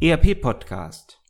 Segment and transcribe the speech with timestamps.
[0.00, 1.20] ERP Podcast.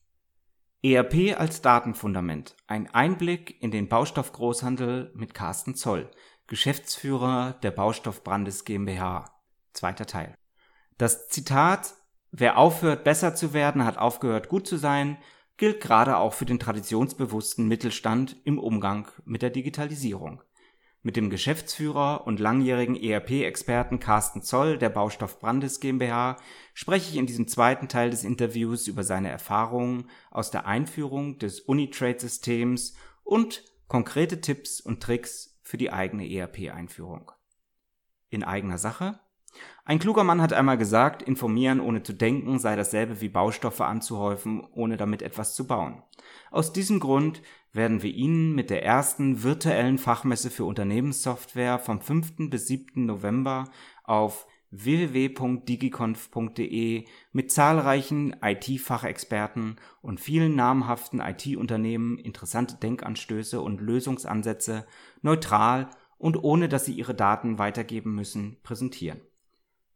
[0.83, 2.55] ERP als Datenfundament.
[2.67, 6.11] Ein Einblick in den Baustoffgroßhandel mit Carsten Zoll,
[6.49, 9.25] Geschäftsführer der Baustoff Brandes GmbH.
[9.73, 10.37] Zweiter Teil.
[10.99, 11.95] Das Zitat
[12.31, 15.17] Wer aufhört besser zu werden, hat aufgehört gut zu sein,
[15.57, 20.43] gilt gerade auch für den traditionsbewussten Mittelstand im Umgang mit der Digitalisierung.
[21.09, 26.37] Mit dem Geschäftsführer und langjährigen ERP-Experten Carsten Zoll der Baustoff Brandes GmbH
[26.75, 31.61] spreche ich in diesem zweiten Teil des Interviews über seine Erfahrungen aus der Einführung des
[31.61, 32.95] Unitrade-Systems
[33.25, 37.33] und konkrete Tipps und Tricks für die eigene ERP-Einführung.
[38.29, 39.19] In eigener Sache?
[39.87, 44.63] Ein kluger Mann hat einmal gesagt, informieren ohne zu denken sei dasselbe wie Baustoffe anzuhäufen,
[44.73, 46.03] ohne damit etwas zu bauen.
[46.51, 47.41] Aus diesem Grund
[47.73, 52.51] werden wir Ihnen mit der ersten virtuellen Fachmesse für Unternehmenssoftware vom 5.
[52.51, 53.07] bis 7.
[53.07, 53.71] November
[54.05, 64.87] auf www.digiconf.de mit zahlreichen IT-Fachexperten und vielen namhaften IT-Unternehmen interessante Denkanstöße und Lösungsansätze
[65.23, 69.23] neutral und ohne dass Sie Ihre Daten weitergeben müssen, präsentieren.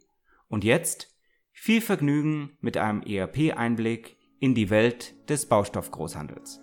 [0.48, 1.16] Und jetzt
[1.52, 6.60] viel Vergnügen mit einem ERP-Einblick in die Welt des Baustoffgroßhandels.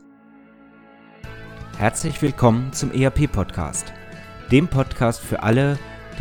[1.78, 3.94] Herzlich willkommen zum ERP-Podcast,
[4.52, 5.80] dem Podcast für alle,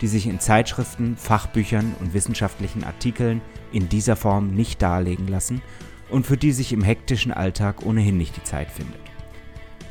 [0.00, 3.40] die sich in Zeitschriften, Fachbüchern und wissenschaftlichen Artikeln
[3.72, 5.62] in dieser Form nicht darlegen lassen
[6.10, 9.00] und für die sich im hektischen Alltag ohnehin nicht die Zeit findet.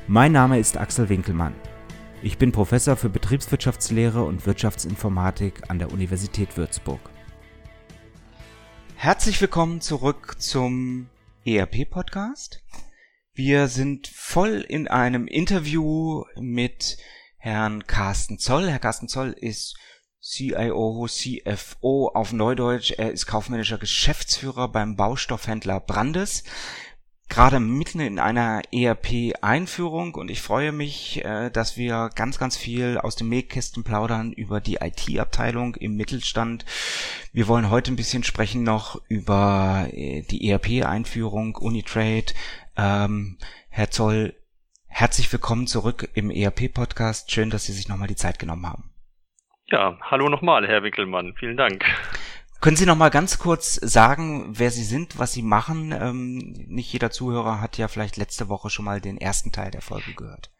[0.07, 1.53] Mein Name ist Axel Winkelmann.
[2.23, 7.01] Ich bin Professor für Betriebswirtschaftslehre und Wirtschaftsinformatik an der Universität Würzburg.
[8.96, 11.09] Herzlich willkommen zurück zum
[11.46, 12.63] ERP-Podcast.
[13.35, 16.97] Wir sind voll in einem Interview mit
[17.38, 18.67] Herrn Carsten Zoll.
[18.67, 19.78] Herr Carsten Zoll ist
[20.29, 22.91] CIO, CFO auf Neudeutsch.
[22.91, 26.43] Er ist kaufmännischer Geschäftsführer beim Baustoffhändler Brandes.
[27.29, 32.97] Gerade mitten in einer ERP-Einführung und ich freue mich, äh, dass wir ganz, ganz viel
[32.97, 36.66] aus dem Mähkästen plaudern über die IT-Abteilung im Mittelstand.
[37.31, 42.33] Wir wollen heute ein bisschen sprechen noch über äh, die ERP-Einführung, Unitrade.
[42.75, 43.37] Ähm,
[43.69, 44.35] Herr Zoll,
[44.87, 47.31] herzlich willkommen zurück im ERP-Podcast.
[47.31, 48.97] Schön, dass Sie sich nochmal die Zeit genommen haben.
[49.69, 51.33] Ja, hallo nochmal, Herr Wickelmann.
[51.38, 51.83] Vielen Dank.
[52.61, 55.91] Können Sie noch mal ganz kurz sagen, wer Sie sind, was Sie machen?
[55.91, 56.38] Ähm,
[56.69, 60.13] nicht jeder Zuhörer hat ja vielleicht letzte Woche schon mal den ersten Teil der Folge
[60.16, 60.51] gehört.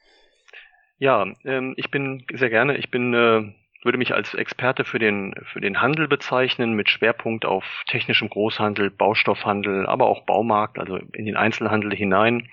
[0.97, 3.53] Ja, ähm, ich bin sehr gerne, ich bin, äh,
[3.85, 8.89] würde mich als Experte für den, für den Handel bezeichnen, mit Schwerpunkt auf technischem Großhandel,
[8.91, 12.50] Baustoffhandel, aber auch Baumarkt, also in den Einzelhandel hinein.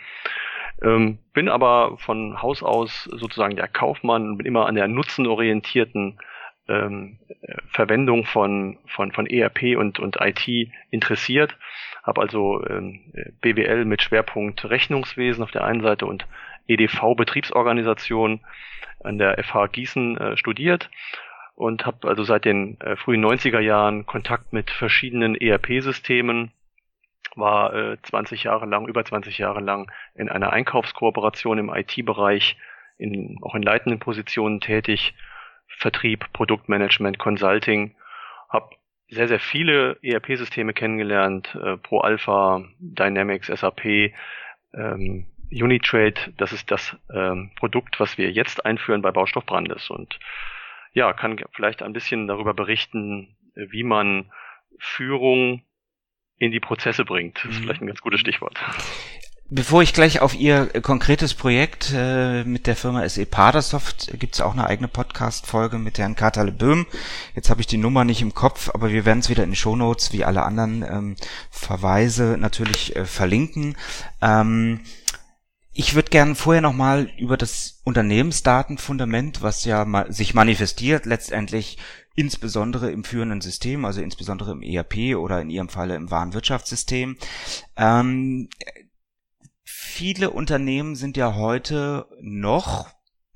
[0.83, 6.21] Ähm, bin aber von Haus aus sozusagen der Kaufmann, bin immer an der nutzenorientierten
[6.69, 7.19] ähm,
[7.69, 10.49] Verwendung von, von, von ERP und, und IT
[10.91, 11.57] interessiert.
[12.03, 16.27] Habe also ähm, BWL mit Schwerpunkt Rechnungswesen auf der einen Seite und
[16.67, 18.41] EDV Betriebsorganisation
[19.03, 20.91] an der FH Gießen äh, studiert
[21.55, 26.53] und habe also seit den äh, frühen 90er Jahren Kontakt mit verschiedenen ERP-Systemen,
[27.37, 32.57] war äh, 20 Jahre lang, über 20 Jahre lang in einer Einkaufskooperation im IT-Bereich,
[32.97, 35.15] in, auch in leitenden Positionen tätig
[35.77, 37.95] Vertrieb, Produktmanagement, Consulting.
[38.49, 38.75] Habe
[39.09, 44.13] sehr, sehr viele ERP-Systeme kennengelernt, äh, Pro Alpha, Dynamics, SAP,
[44.75, 50.19] ähm, Unitrade, das ist das ähm, Produkt, was wir jetzt einführen bei Baustoff Brandes und
[50.93, 54.33] ja, kann vielleicht ein bisschen darüber berichten, wie man
[54.79, 55.63] Führung
[56.39, 57.39] in die Prozesse bringt.
[57.39, 57.63] Das ist mhm.
[57.65, 58.59] vielleicht ein ganz gutes Stichwort.
[59.51, 64.41] Bevor ich gleich auf Ihr konkretes Projekt äh, mit der Firma SE Padersoft, gibt es
[64.41, 66.87] auch eine eigene Podcast-Folge mit Herrn Katerle Böhm.
[67.35, 69.57] Jetzt habe ich die Nummer nicht im Kopf, aber wir werden es wieder in den
[69.57, 71.17] Shownotes, wie alle anderen ähm,
[71.51, 73.77] Verweise natürlich äh, verlinken.
[74.23, 74.81] Ähm,
[75.75, 81.77] ich würde gerne vorher nochmal über das Unternehmensdatenfundament, was ja ma sich manifestiert, letztendlich
[82.15, 87.19] insbesondere im führenden System, also insbesondere im ERP oder in Ihrem Falle im Warenwirtschaftssystem.
[87.77, 88.49] Ähm,
[89.85, 92.89] viele Unternehmen sind ja heute noch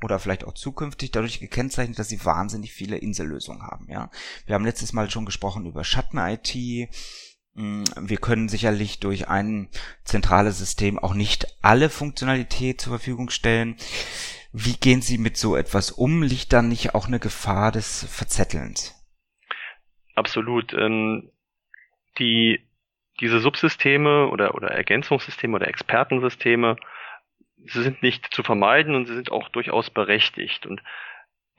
[0.02, 3.86] oder vielleicht auch zukünftig dadurch gekennzeichnet, dass sie wahnsinnig viele Insellösungen haben.
[3.88, 4.10] Ja,
[4.46, 6.88] wir haben letztes Mal schon gesprochen über Schatten-IT.
[7.54, 9.68] Hm, wir können sicherlich durch ein
[10.04, 13.76] zentrales System auch nicht alle Funktionalität zur Verfügung stellen.
[14.52, 16.22] Wie gehen Sie mit so etwas um?
[16.22, 18.94] Liegt da nicht auch eine Gefahr des Verzettelns?
[20.14, 20.72] Absolut.
[20.72, 21.30] Ähm,
[22.18, 22.67] die,
[23.20, 26.76] diese Subsysteme oder, oder Ergänzungssysteme oder Expertensysteme
[27.66, 30.66] sie sind nicht zu vermeiden und sie sind auch durchaus berechtigt.
[30.66, 30.82] Und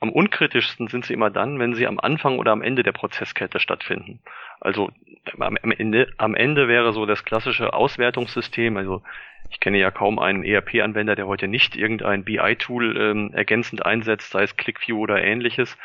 [0.00, 3.60] am unkritischsten sind sie immer dann, wenn sie am Anfang oder am Ende der Prozesskette
[3.60, 4.20] stattfinden.
[4.60, 4.90] Also
[5.38, 9.02] am Ende, am Ende wäre so das klassische Auswertungssystem, also
[9.50, 14.44] ich kenne ja kaum einen ERP-Anwender, der heute nicht irgendein BI-Tool ähm, ergänzend einsetzt, sei
[14.44, 15.76] es ClickView oder ähnliches.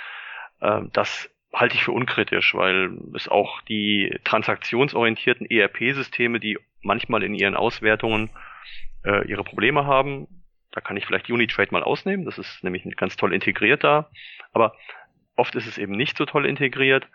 [0.61, 7.33] Äh, das halte ich für unkritisch, weil es auch die transaktionsorientierten ERP-Systeme, die manchmal in
[7.33, 8.29] ihren Auswertungen
[9.05, 10.27] äh, ihre Probleme haben.
[10.71, 14.09] Da kann ich vielleicht Unitrade mal ausnehmen, das ist nämlich ganz toll integriert da.
[14.51, 14.75] Aber
[15.37, 17.07] oft ist es eben nicht so toll integriert.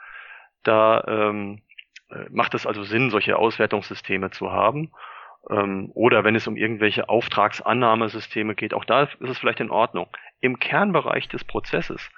[0.62, 1.60] Da ähm,
[2.10, 4.90] äh, macht es also Sinn, solche Auswertungssysteme zu haben.
[5.50, 10.08] Ähm, oder wenn es um irgendwelche Auftragsannahmesysteme geht, auch da ist es vielleicht in Ordnung.
[10.40, 12.10] Im Kernbereich des Prozesses,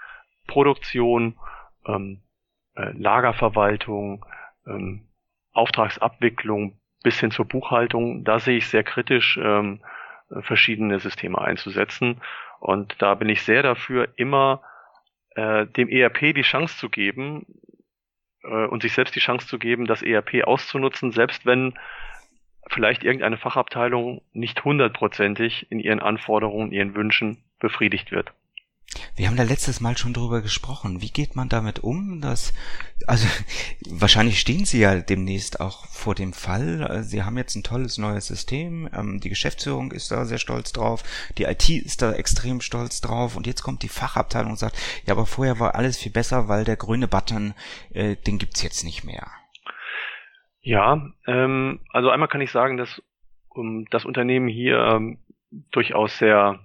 [0.47, 1.37] Produktion,
[1.87, 2.23] ähm,
[2.75, 4.25] äh, Lagerverwaltung,
[4.67, 5.09] ähm,
[5.53, 9.81] Auftragsabwicklung, bis hin zur Buchhaltung, da sehe ich sehr kritisch ähm,
[10.41, 12.21] verschiedene Systeme einzusetzen.
[12.61, 14.63] Und da bin ich sehr dafür, immer
[15.35, 17.47] äh, dem ERP die Chance zu geben
[18.45, 21.75] äh, und sich selbst die Chance zu geben, das ERP auszunutzen, selbst wenn
[22.71, 28.33] vielleicht irgendeine Fachabteilung nicht hundertprozentig in ihren Anforderungen, ihren Wünschen befriedigt wird.
[29.17, 31.03] Wir haben da letztes Mal schon drüber gesprochen.
[31.03, 32.21] Wie geht man damit um?
[32.21, 32.53] Dass,
[33.07, 33.27] also
[33.89, 37.03] wahrscheinlich stehen Sie ja demnächst auch vor dem Fall.
[37.03, 38.89] Sie haben jetzt ein tolles neues System.
[38.95, 41.03] Ähm, die Geschäftsführung ist da sehr stolz drauf.
[41.39, 43.37] Die IT ist da extrem stolz drauf.
[43.37, 44.77] Und jetzt kommt die Fachabteilung und sagt,
[45.07, 47.55] ja, aber vorher war alles viel besser, weil der grüne Button,
[47.93, 49.27] äh, den gibt's jetzt nicht mehr.
[50.63, 53.03] Ja, ähm, also einmal kann ich sagen, dass
[53.49, 55.19] um, das Unternehmen hier ähm,
[55.71, 56.61] durchaus sehr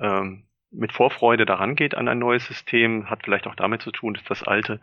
[0.00, 4.14] ähm, mit Vorfreude daran geht an ein neues System, hat vielleicht auch damit zu tun,
[4.14, 4.80] dass das alte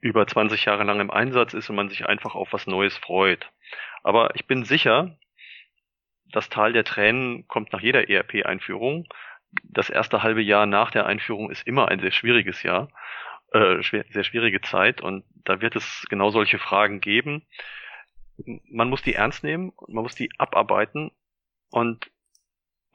[0.00, 3.50] über 20 Jahre lang im Einsatz ist und man sich einfach auf was Neues freut.
[4.02, 5.16] Aber ich bin sicher,
[6.32, 9.06] das Tal der Tränen kommt nach jeder ERP-Einführung.
[9.62, 12.88] Das erste halbe Jahr nach der Einführung ist immer ein sehr schwieriges Jahr,
[13.52, 17.46] äh, sehr schwierige Zeit und da wird es genau solche Fragen geben.
[18.70, 21.10] Man muss die ernst nehmen, man muss die abarbeiten
[21.70, 22.10] und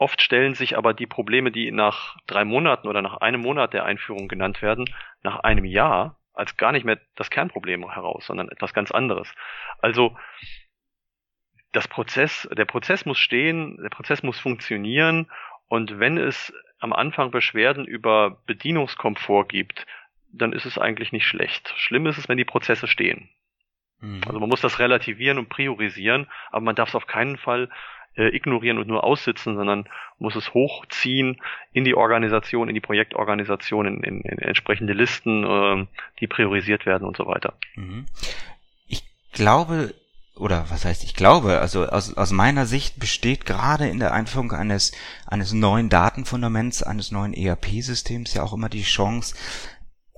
[0.01, 3.86] Oft stellen sich aber die Probleme, die nach drei Monaten oder nach einem Monat der
[3.86, 4.86] Einführung genannt werden,
[5.21, 9.31] nach einem Jahr als gar nicht mehr das Kernproblem heraus, sondern etwas ganz anderes.
[9.80, 10.18] Also
[11.71, 15.30] das Prozess, der Prozess muss stehen, der Prozess muss funktionieren
[15.68, 19.86] und wenn es am Anfang Beschwerden über Bedienungskomfort gibt,
[20.31, 21.75] dann ist es eigentlich nicht schlecht.
[21.77, 23.30] Schlimm ist es, wenn die Prozesse stehen.
[24.00, 24.21] Mhm.
[24.25, 27.69] Also man muss das relativieren und priorisieren, aber man darf es auf keinen Fall
[28.16, 29.86] äh, ignorieren und nur aussitzen, sondern
[30.19, 31.42] muss es hochziehen
[31.74, 35.86] in die Organisation, in die Projektorganisation, in, in, in entsprechende Listen, äh,
[36.19, 37.54] die priorisiert werden und so weiter.
[37.75, 38.06] Mhm.
[38.88, 39.94] Ich glaube,
[40.36, 44.52] oder was heißt ich glaube, also aus, aus meiner Sicht besteht gerade in der Einführung
[44.52, 44.92] eines,
[45.28, 49.36] eines neuen Datenfundaments, eines neuen ERP-Systems ja auch immer die Chance,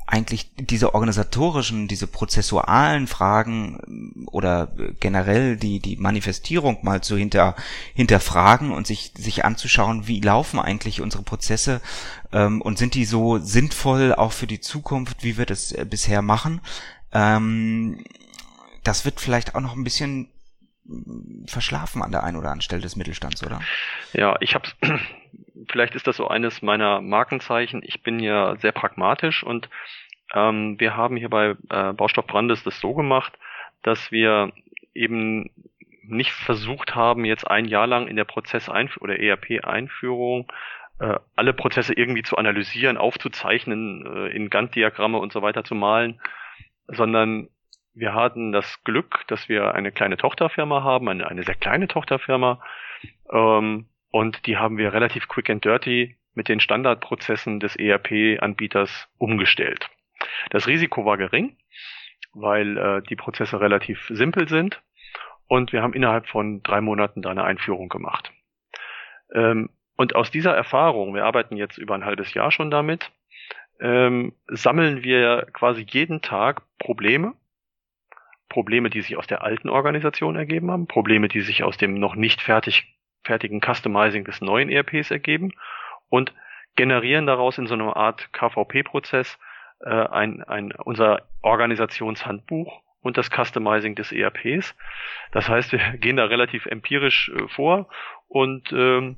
[0.06, 7.56] eigentlich diese organisatorischen, diese prozessualen Fragen ähm, oder generell die, die Manifestierung mal zu hinter,
[7.94, 11.82] hinterfragen und sich, sich anzuschauen, wie laufen eigentlich unsere Prozesse
[12.32, 16.22] ähm, und sind die so sinnvoll auch für die Zukunft, wie wir das äh, bisher
[16.22, 16.62] machen.
[17.12, 18.04] Ähm,
[18.84, 20.30] das wird vielleicht auch noch ein bisschen
[21.48, 23.62] verschlafen an der einen oder anderen Stelle des Mittelstands, oder?
[24.14, 24.68] Ja, ich habe
[25.70, 27.82] vielleicht ist das so eines meiner Markenzeichen.
[27.84, 29.70] Ich bin ja sehr pragmatisch und
[30.34, 33.34] ähm, wir haben hier bei äh, Baustoff Brandes das so gemacht,
[33.82, 34.52] dass wir
[34.94, 35.50] eben
[36.04, 40.52] nicht versucht haben, jetzt ein Jahr lang in der Prozesseinführung oder ERP-Einführung
[41.00, 46.22] äh, alle Prozesse irgendwie zu analysieren, aufzuzeichnen, äh, in Gantt-Diagramme und so weiter zu malen,
[46.88, 47.50] sondern
[47.96, 52.62] wir hatten das Glück, dass wir eine kleine Tochterfirma haben, eine, eine sehr kleine Tochterfirma,
[53.32, 59.90] ähm, und die haben wir relativ quick and dirty mit den Standardprozessen des ERP-Anbieters umgestellt.
[60.52, 61.58] Das Risiko war gering,
[62.32, 64.84] weil äh, die Prozesse relativ simpel sind
[65.48, 68.32] und wir haben innerhalb von drei Monaten da eine Einführung gemacht.
[69.34, 73.12] Ähm, und aus dieser Erfahrung, wir arbeiten jetzt über ein halbes Jahr schon damit,
[73.80, 77.34] ähm, sammeln wir quasi jeden Tag Probleme,
[78.48, 82.14] Probleme, die sich aus der alten Organisation ergeben haben, Probleme, die sich aus dem noch
[82.14, 85.54] nicht fertig fertigen Customizing des neuen ERPs ergeben
[86.10, 86.34] und
[86.76, 89.40] generieren daraus in so einer Art KVP-Prozess
[89.82, 94.76] äh, ein, ein, unser Organisationshandbuch und das Customizing des ERPs.
[95.32, 97.90] Das heißt, wir gehen da relativ empirisch äh, vor
[98.28, 99.18] und ähm,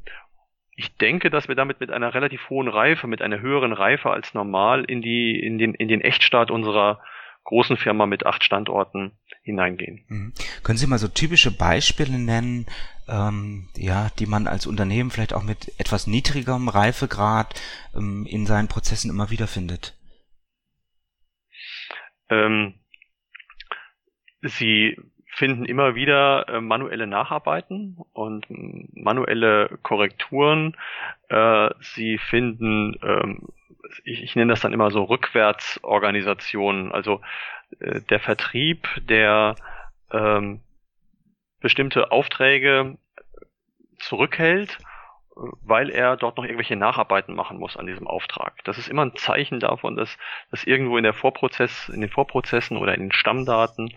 [0.77, 4.33] ich denke, dass wir damit mit einer relativ hohen Reife, mit einer höheren Reife als
[4.33, 7.00] normal in die in den in den Echtstart unserer
[7.46, 10.04] großen Firma mit acht Standorten hineingehen.
[10.08, 10.34] Mhm.
[10.64, 12.66] Können Sie mal so typische Beispiele nennen,
[13.08, 17.60] ähm, ja, die man als Unternehmen vielleicht auch mit etwas niedrigerem Reifegrad
[17.96, 19.96] ähm, in seinen Prozessen immer wieder findet?
[22.30, 22.74] Ähm,
[24.42, 24.98] Sie
[25.36, 28.46] finden immer wieder äh, manuelle Nacharbeiten und
[28.96, 30.75] manuelle Korrekturen.
[31.30, 33.48] Äh, sie finden, ähm,
[34.03, 37.22] ich, ich nenne das dann immer so Rückwärtsorganisationen, also
[37.79, 39.55] äh, der Vertrieb, der
[40.12, 40.62] ähm,
[41.60, 42.98] bestimmte Aufträge
[44.00, 44.77] zurückhält
[45.36, 48.63] weil er dort noch irgendwelche Nacharbeiten machen muss an diesem Auftrag.
[48.63, 50.17] Das ist immer ein Zeichen davon, dass,
[50.50, 53.94] dass irgendwo in der Vorprozess, in den Vorprozessen oder in den Stammdaten,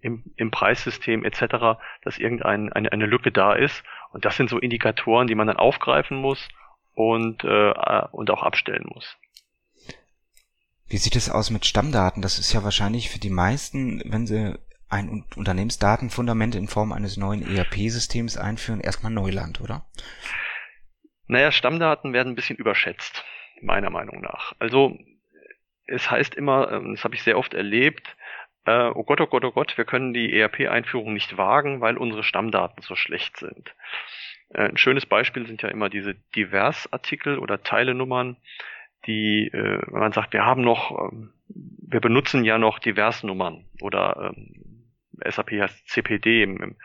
[0.00, 3.84] im, im Preissystem etc., dass irgendeine eine, eine Lücke da ist.
[4.10, 6.48] Und das sind so Indikatoren, die man dann aufgreifen muss
[6.96, 7.72] und, äh,
[8.10, 9.16] und auch abstellen muss.
[10.88, 12.22] Wie sieht es aus mit Stammdaten?
[12.22, 17.42] Das ist ja wahrscheinlich für die meisten, wenn sie ein Unternehmensdatenfundament in Form eines neuen
[17.42, 19.84] ERP-Systems einführen, erstmal Neuland, oder?
[21.26, 23.24] Naja, Stammdaten werden ein bisschen überschätzt,
[23.60, 24.54] meiner Meinung nach.
[24.58, 24.96] Also
[25.86, 28.16] es heißt immer, ähm, das habe ich sehr oft erlebt,
[28.64, 32.24] äh, oh Gott, oh Gott, oh Gott, wir können die ERP-Einführung nicht wagen, weil unsere
[32.24, 33.74] Stammdaten so schlecht sind.
[34.50, 38.36] Äh, ein schönes Beispiel sind ja immer diese Divers-Artikel oder Teilenummern,
[39.06, 44.32] die, äh, wenn man sagt, wir haben noch, ähm, wir benutzen ja noch Diversnummern oder
[44.36, 44.92] ähm,
[45.24, 46.76] SAP heißt CPD im,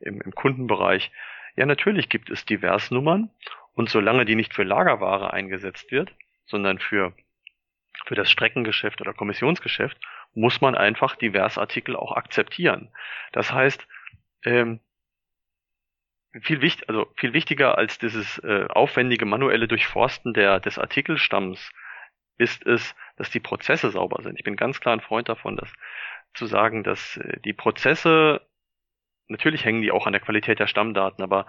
[0.00, 1.10] im, im Kundenbereich.
[1.56, 3.30] Ja, natürlich gibt es Diversnummern
[3.74, 6.12] und solange die nicht für Lagerware eingesetzt wird,
[6.46, 7.14] sondern für,
[8.06, 9.98] für das Streckengeschäft oder Kommissionsgeschäft,
[10.34, 12.90] muss man einfach Diversartikel auch akzeptieren.
[13.32, 13.86] Das heißt,
[14.44, 14.80] ähm,
[16.42, 21.70] viel, wichtig, also viel wichtiger als dieses äh, aufwendige manuelle Durchforsten der, des Artikelstamms
[22.36, 24.38] ist es, dass die Prozesse sauber sind.
[24.38, 25.72] Ich bin ganz klar ein Freund davon, dass
[26.34, 28.42] zu sagen, dass äh, die Prozesse
[29.28, 31.46] natürlich hängen die auch an der Qualität der Stammdaten, aber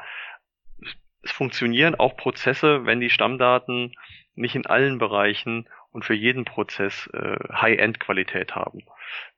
[1.22, 3.94] es funktionieren auch Prozesse, wenn die Stammdaten
[4.36, 8.84] nicht in allen Bereichen und für jeden Prozess äh, High-End-Qualität haben.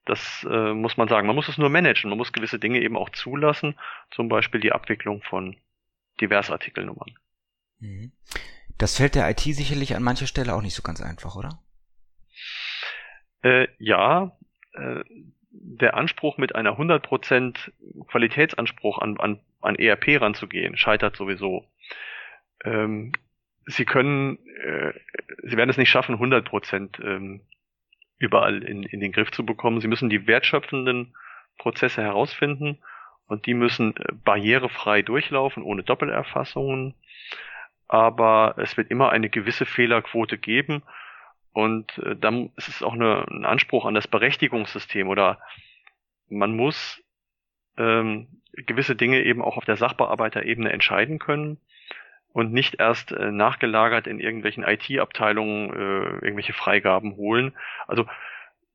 [0.05, 1.27] Das äh, muss man sagen.
[1.27, 2.09] Man muss es nur managen.
[2.09, 3.77] Man muss gewisse Dinge eben auch zulassen,
[4.09, 5.57] zum Beispiel die Abwicklung von
[6.19, 7.15] Diversartikelnummern.
[7.79, 8.11] Mhm.
[8.77, 11.59] Das fällt der IT sicherlich an mancher Stelle auch nicht so ganz einfach, oder?
[13.43, 14.37] Äh, ja,
[14.73, 15.03] äh,
[15.51, 17.71] der Anspruch mit einer 100%
[18.07, 21.65] Qualitätsanspruch an, an, an ERP ranzugehen, scheitert sowieso.
[22.63, 23.11] Ähm,
[23.65, 24.93] sie können, äh,
[25.43, 27.41] sie werden es nicht schaffen, 100% ähm,
[28.17, 29.81] überall in, in den Griff zu bekommen.
[29.81, 31.15] Sie müssen die wertschöpfenden
[31.57, 32.79] Prozesse herausfinden
[33.27, 36.95] und die müssen äh, barrierefrei durchlaufen, ohne Doppelerfassungen.
[37.87, 40.83] Aber es wird immer eine gewisse Fehlerquote geben
[41.53, 45.39] und äh, dann ist es auch eine, ein Anspruch an das Berechtigungssystem oder
[46.29, 47.03] man muss
[47.77, 51.59] ähm, gewisse Dinge eben auch auf der Sachbearbeiterebene entscheiden können
[52.33, 57.53] und nicht erst äh, nachgelagert in irgendwelchen IT-Abteilungen äh, irgendwelche Freigaben holen.
[57.87, 58.05] Also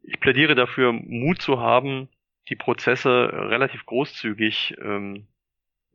[0.02, 2.08] ich plädiere dafür, Mut zu haben,
[2.48, 5.26] die Prozesse relativ großzügig ähm,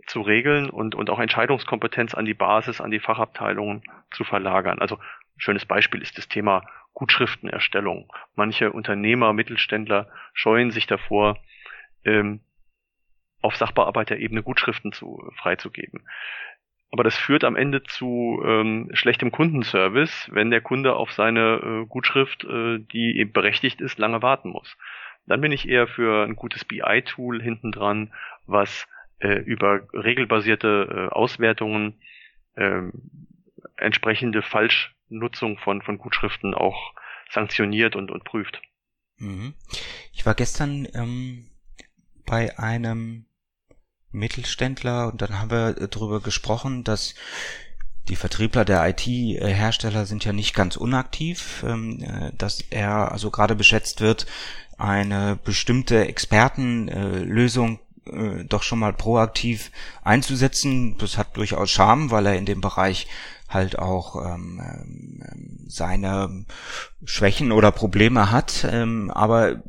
[0.08, 4.80] zu regeln und, und auch Entscheidungskompetenz an die Basis, an die Fachabteilungen zu verlagern.
[4.80, 4.98] Also
[5.38, 6.63] schönes Beispiel ist das Thema
[6.94, 8.12] Gutschriftenerstellung.
[8.36, 11.38] Manche Unternehmer, Mittelständler scheuen sich davor,
[12.03, 12.41] ähm,
[13.41, 16.06] auf Sachbearbeiterebene Gutschriften zu, freizugeben.
[16.92, 21.86] Aber das führt am Ende zu ähm, schlechtem Kundenservice, wenn der Kunde auf seine äh,
[21.88, 24.78] Gutschrift, äh, die eben berechtigt ist, lange warten muss.
[25.26, 28.14] Dann bin ich eher für ein gutes BI-Tool hinten dran,
[28.46, 28.88] was
[29.20, 32.02] äh, über regelbasierte äh, Auswertungen
[32.56, 32.82] äh,
[33.78, 36.94] entsprechende Falschnutzung von, von Gutschriften auch
[37.30, 38.62] sanktioniert und, und prüft.
[39.18, 39.54] Mhm.
[40.12, 41.48] Ich war gestern ähm,
[42.26, 43.26] bei einem
[44.12, 47.15] Mittelständler und dann haben wir darüber gesprochen, dass
[48.08, 53.56] die Vertriebler der IT-Hersteller sind ja nicht ganz unaktiv, ähm, äh, dass er also gerade
[53.56, 54.25] beschätzt wird,
[54.77, 59.72] eine bestimmte Expertenlösung äh, doch schon mal proaktiv
[60.03, 60.98] einzusetzen.
[60.98, 63.08] Das hat durchaus Charme, weil er in dem Bereich
[63.48, 66.46] halt auch ähm, ähm, seine
[67.06, 68.65] Schwächen oder Probleme hat.
[68.65, 69.62] Aber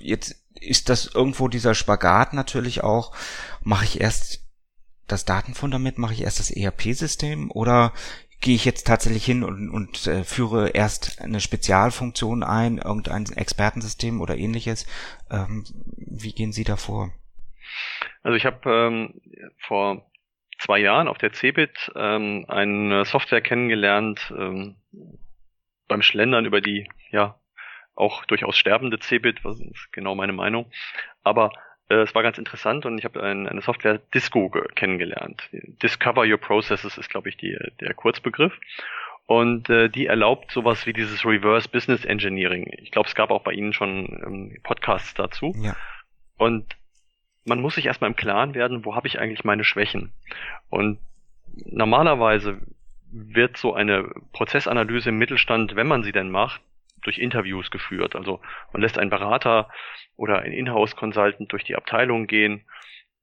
[0.00, 3.14] jetzt ist das irgendwo dieser Spagat natürlich auch,
[3.62, 4.44] mache ich erst
[5.06, 7.92] das Datenfundament, mache ich erst das ERP-System oder
[8.40, 14.20] gehe ich jetzt tatsächlich hin und, und äh, führe erst eine Spezialfunktion ein, irgendein Expertensystem
[14.20, 14.86] oder ähnliches.
[15.30, 15.64] Ähm,
[15.96, 17.12] wie gehen Sie da vor?
[18.22, 19.20] Also ich habe ähm,
[19.58, 20.10] vor
[20.58, 24.76] zwei Jahren auf der CeBIT ähm, eine Software kennengelernt ähm,
[25.88, 27.38] beim Schlendern über die ja
[27.96, 30.66] auch durchaus sterbende CeBIT, was ist genau meine Meinung.
[31.24, 31.50] Aber
[31.88, 35.48] äh, es war ganz interessant und ich habe ein, eine Software Disco kennengelernt.
[35.52, 38.52] Discover Your Processes ist, glaube ich, die, der Kurzbegriff.
[39.26, 42.72] Und äh, die erlaubt sowas wie dieses Reverse Business Engineering.
[42.78, 45.52] Ich glaube, es gab auch bei Ihnen schon ähm, Podcasts dazu.
[45.58, 45.74] Ja.
[46.36, 46.76] Und
[47.44, 50.12] man muss sich erstmal im Klaren werden, wo habe ich eigentlich meine Schwächen.
[50.68, 50.98] Und
[51.64, 52.58] normalerweise
[53.10, 56.60] wird so eine Prozessanalyse im Mittelstand, wenn man sie denn macht,
[57.06, 58.16] durch Interviews geführt.
[58.16, 58.40] Also
[58.72, 59.68] man lässt einen Berater
[60.16, 62.64] oder einen Inhouse-Consultant durch die Abteilung gehen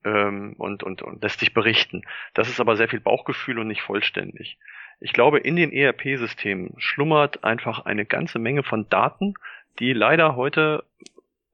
[0.04, 2.04] ähm, und, und, und lässt sich berichten.
[2.34, 4.58] Das ist aber sehr viel Bauchgefühl und nicht vollständig.
[5.00, 9.34] Ich glaube, in den ERP-Systemen schlummert einfach eine ganze Menge von Daten,
[9.80, 10.86] die leider heute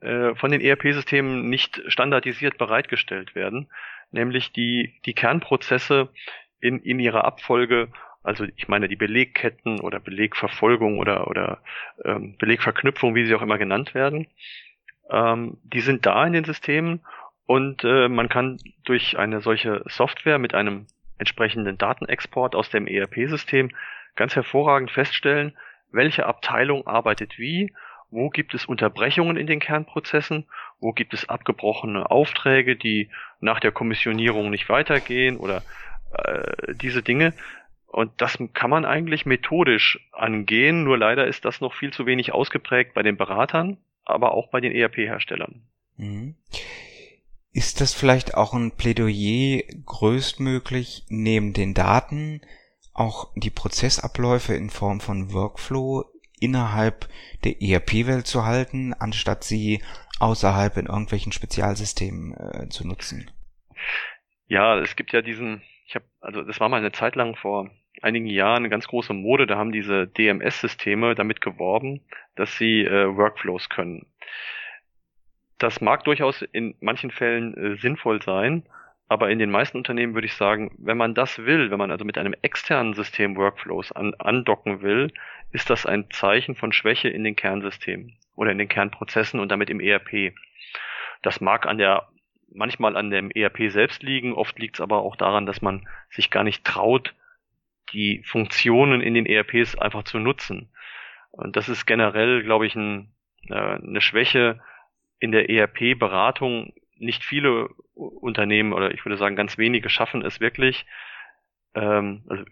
[0.02, 3.70] äh, von den ERP-Systemen nicht standardisiert bereitgestellt werden,
[4.12, 6.10] nämlich die, die Kernprozesse
[6.62, 7.92] in, in ihrer Abfolge
[8.24, 11.60] also ich meine die Belegketten oder Belegverfolgung oder, oder
[12.04, 14.28] ähm, Belegverknüpfung, wie sie auch immer genannt werden,
[15.10, 17.02] ähm, die sind da in den Systemen
[17.46, 20.86] und äh, man kann durch eine solche Software mit einem
[21.18, 23.72] entsprechenden Datenexport aus dem ERP-System
[24.16, 25.58] ganz hervorragend feststellen,
[25.92, 27.74] welche Abteilung arbeitet wie,
[28.12, 30.46] wo gibt es Unterbrechungen in den Kernprozessen,
[30.80, 33.10] wo gibt es abgebrochene Aufträge, die
[33.40, 35.64] nach der Kommissionierung nicht weitergehen oder
[36.14, 37.34] äh, diese Dinge.
[37.90, 42.32] Und das kann man eigentlich methodisch angehen, nur leider ist das noch viel zu wenig
[42.34, 45.64] ausgeprägt bei den Beratern, aber auch bei den ERP-Herstellern.
[45.98, 46.36] Mhm.
[47.52, 52.42] Ist das vielleicht auch ein Plädoyer größtmöglich neben den Daten
[52.94, 56.06] auch die Prozessabläufe in Form von Workflow
[56.40, 57.10] innerhalb
[57.44, 59.82] der ERP-Welt zu halten, anstatt sie
[60.20, 63.32] außerhalb in irgendwelchen Spezialsystemen äh, zu nutzen?
[64.48, 67.72] Ja, es gibt ja diesen, ich habe, also das war mal eine Zeit lang vor
[68.02, 72.02] einigen Jahren eine ganz große Mode, da haben diese DMS-Systeme damit geworben,
[72.36, 74.06] dass sie äh, Workflows können.
[75.58, 78.64] Das mag durchaus in manchen Fällen äh, sinnvoll sein,
[79.10, 82.06] aber in den meisten Unternehmen würde ich sagen, wenn man das will, wenn man also
[82.06, 85.12] mit einem externen System Workflows an, andocken will,
[85.52, 89.70] ist das ein Zeichen von Schwäche in den Kernsystemen oder in den Kernprozessen und damit
[89.70, 90.34] im ERP.
[91.24, 92.08] Das mag an der
[92.52, 96.32] manchmal an dem ERP selbst liegen, oft liegt es aber auch daran, dass man sich
[96.32, 97.14] gar nicht traut,
[97.94, 100.72] die Funktionen in den ERPs einfach zu nutzen.
[101.32, 103.14] Und das ist generell, glaube ich, ein,
[103.50, 104.62] äh, eine Schwäche
[105.20, 106.74] in der ERP-Beratung.
[106.98, 110.86] Nicht viele Unternehmen oder ich würde sagen ganz wenige schaffen es wirklich,
[111.76, 112.44] ähm, also,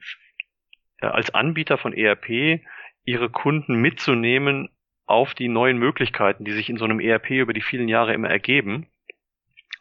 [1.02, 2.62] äh, als Anbieter von ERP
[3.04, 4.70] ihre Kunden mitzunehmen
[5.06, 8.30] auf die neuen Möglichkeiten, die sich in so einem ERP über die vielen Jahre immer
[8.30, 8.88] ergeben.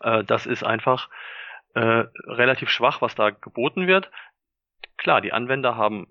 [0.00, 1.10] Äh, das ist einfach
[1.74, 4.10] äh, relativ schwach, was da geboten wird
[4.96, 6.06] klar, die Anwender haben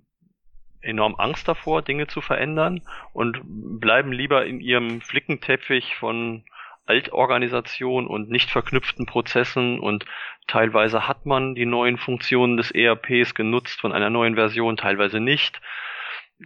[0.81, 2.81] enorm Angst davor, Dinge zu verändern
[3.13, 6.43] und bleiben lieber in ihrem Flickenteppich von
[6.85, 10.05] Altorganisation und nicht verknüpften Prozessen und
[10.47, 15.61] teilweise hat man die neuen Funktionen des ERPs genutzt von einer neuen Version, teilweise nicht.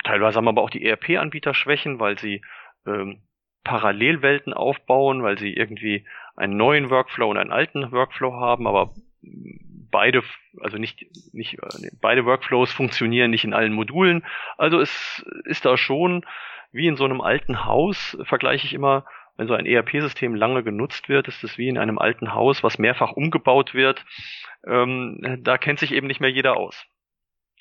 [0.05, 2.41] Teilweise haben aber auch die ERP-Anbieter Schwächen, weil sie
[2.87, 3.21] ähm,
[3.65, 8.91] Parallelwelten aufbauen, weil sie irgendwie einen neuen Workflow und einen alten Workflow haben, aber
[9.91, 10.23] beide,
[10.61, 14.25] also nicht, nicht, äh, beide Workflows funktionieren nicht in allen Modulen.
[14.57, 16.25] Also es ist da schon,
[16.71, 19.05] wie in so einem alten Haus, vergleiche ich immer,
[19.37, 22.77] wenn so ein ERP-System lange genutzt wird, ist es wie in einem alten Haus, was
[22.77, 24.05] mehrfach umgebaut wird.
[24.67, 26.75] Ähm, da kennt sich eben nicht mehr jeder aus.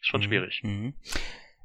[0.01, 0.25] Ist schon mhm.
[0.25, 0.61] schwierig.
[0.64, 0.95] Mhm.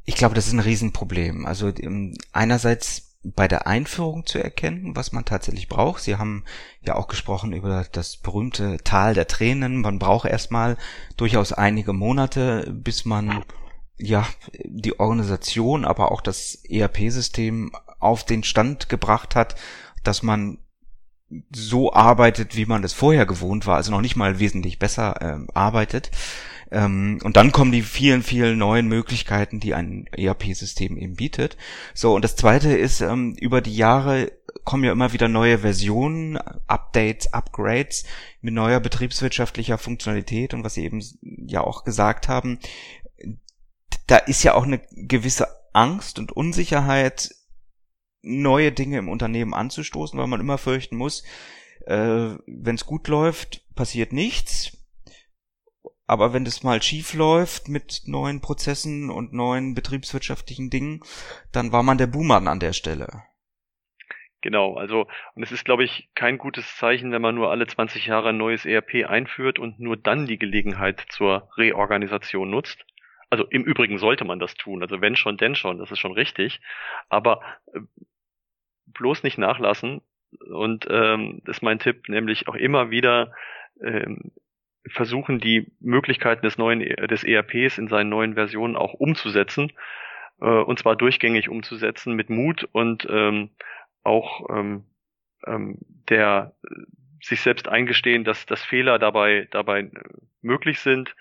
[0.05, 1.45] Ich glaube, das ist ein Riesenproblem.
[1.45, 6.03] Also ähm, einerseits bei der Einführung zu erkennen, was man tatsächlich braucht.
[6.03, 6.43] Sie haben
[6.81, 9.81] ja auch gesprochen über das berühmte Tal der Tränen.
[9.81, 10.77] Man braucht erstmal
[11.15, 13.43] durchaus einige Monate, bis man
[13.97, 14.27] ja
[14.65, 19.55] die Organisation, aber auch das ERP-System auf den Stand gebracht hat,
[20.03, 20.57] dass man
[21.55, 25.51] so arbeitet, wie man es vorher gewohnt war, also noch nicht mal wesentlich besser äh,
[25.53, 26.11] arbeitet.
[26.73, 31.55] Ähm, und dann kommen die vielen, vielen neuen Möglichkeiten, die ein ERP-System eben bietet.
[31.93, 34.31] So, und das zweite ist, ähm, über die Jahre
[34.63, 38.05] kommen ja immer wieder neue Versionen, Updates, Upgrades
[38.41, 42.57] mit neuer betriebswirtschaftlicher Funktionalität und was Sie eben ja auch gesagt haben,
[44.07, 47.35] da ist ja auch eine gewisse Angst und Unsicherheit,
[48.23, 51.23] neue Dinge im Unternehmen anzustoßen, weil man immer fürchten muss,
[51.85, 54.82] äh, wenn es gut läuft, passiert nichts
[56.13, 61.01] aber wenn das mal schief läuft mit neuen Prozessen und neuen betriebswirtschaftlichen Dingen,
[61.51, 63.23] dann war man der Buhmann an der Stelle.
[64.41, 68.05] Genau, also und es ist, glaube ich, kein gutes Zeichen, wenn man nur alle 20
[68.05, 72.85] Jahre ein neues ERP einführt und nur dann die Gelegenheit zur Reorganisation nutzt.
[73.31, 74.83] Also im Übrigen sollte man das tun.
[74.83, 76.61] Also wenn schon, denn schon, das ist schon richtig.
[77.09, 77.41] Aber
[77.73, 77.79] äh,
[78.85, 80.01] bloß nicht nachlassen.
[80.51, 83.33] Und ähm, das ist mein Tipp, nämlich auch immer wieder
[83.81, 84.31] ähm,
[84.87, 89.71] versuchen, die Möglichkeiten des neuen des ERPs in seinen neuen Versionen auch umzusetzen.
[90.41, 93.49] Äh, und zwar durchgängig umzusetzen mit Mut und ähm,
[94.03, 94.85] auch ähm,
[95.47, 95.77] ähm,
[96.09, 96.53] der
[97.21, 99.91] sich selbst eingestehen, dass, dass Fehler dabei, dabei äh,
[100.41, 101.15] möglich sind.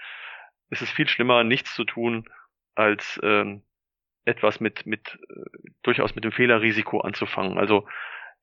[0.71, 2.29] Es ist viel schlimmer, nichts zu tun,
[2.75, 3.63] als ähm,
[4.25, 7.59] etwas mit, mit äh, durchaus mit dem Fehlerrisiko anzufangen.
[7.59, 7.87] Also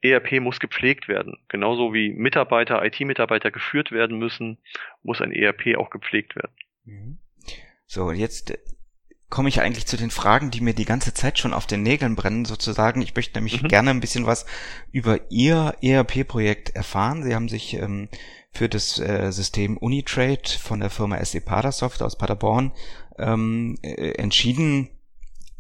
[0.02, 1.38] ERP muss gepflegt werden.
[1.50, 4.58] Genauso wie Mitarbeiter, IT-Mitarbeiter geführt werden müssen,
[5.04, 6.54] muss ein ERP auch gepflegt werden.
[6.86, 7.20] Mhm.
[7.86, 8.58] So, jetzt
[9.30, 12.16] komme ich eigentlich zu den Fragen, die mir die ganze Zeit schon auf den Nägeln
[12.16, 13.02] brennen, sozusagen.
[13.02, 13.68] Ich möchte nämlich mhm.
[13.68, 14.46] gerne ein bisschen was
[14.92, 17.24] über Ihr ERP-Projekt erfahren.
[17.24, 18.10] Sie haben sich ähm,
[18.52, 22.72] für das äh, System Unitrade von der Firma SE Padasoft aus Paderborn
[23.18, 24.90] ähm, äh, entschieden.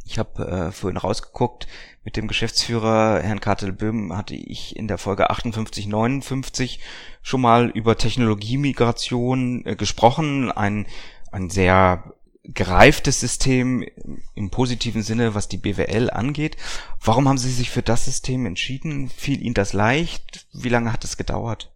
[0.10, 1.68] Ich habe äh, vorhin rausgeguckt,
[2.04, 6.80] mit dem Geschäftsführer Herrn Kartel-Böhm hatte ich in der Folge 58, 59
[7.22, 10.52] schon mal über Technologiemigration äh, gesprochen.
[10.52, 10.88] Ein,
[11.32, 13.86] ein sehr gereiftes System
[14.34, 16.58] im positiven Sinne, was die BWL angeht.
[17.04, 19.10] Warum haben Sie sich für das System entschieden?
[19.10, 20.48] Fiel Ihnen das leicht?
[20.54, 21.72] Wie lange hat es gedauert?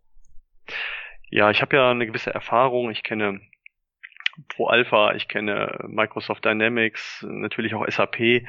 [1.30, 2.90] Ja, ich habe ja eine gewisse Erfahrung.
[2.90, 3.42] Ich kenne
[4.48, 8.46] Pro Alpha, ich kenne Microsoft Dynamics, natürlich auch SAP,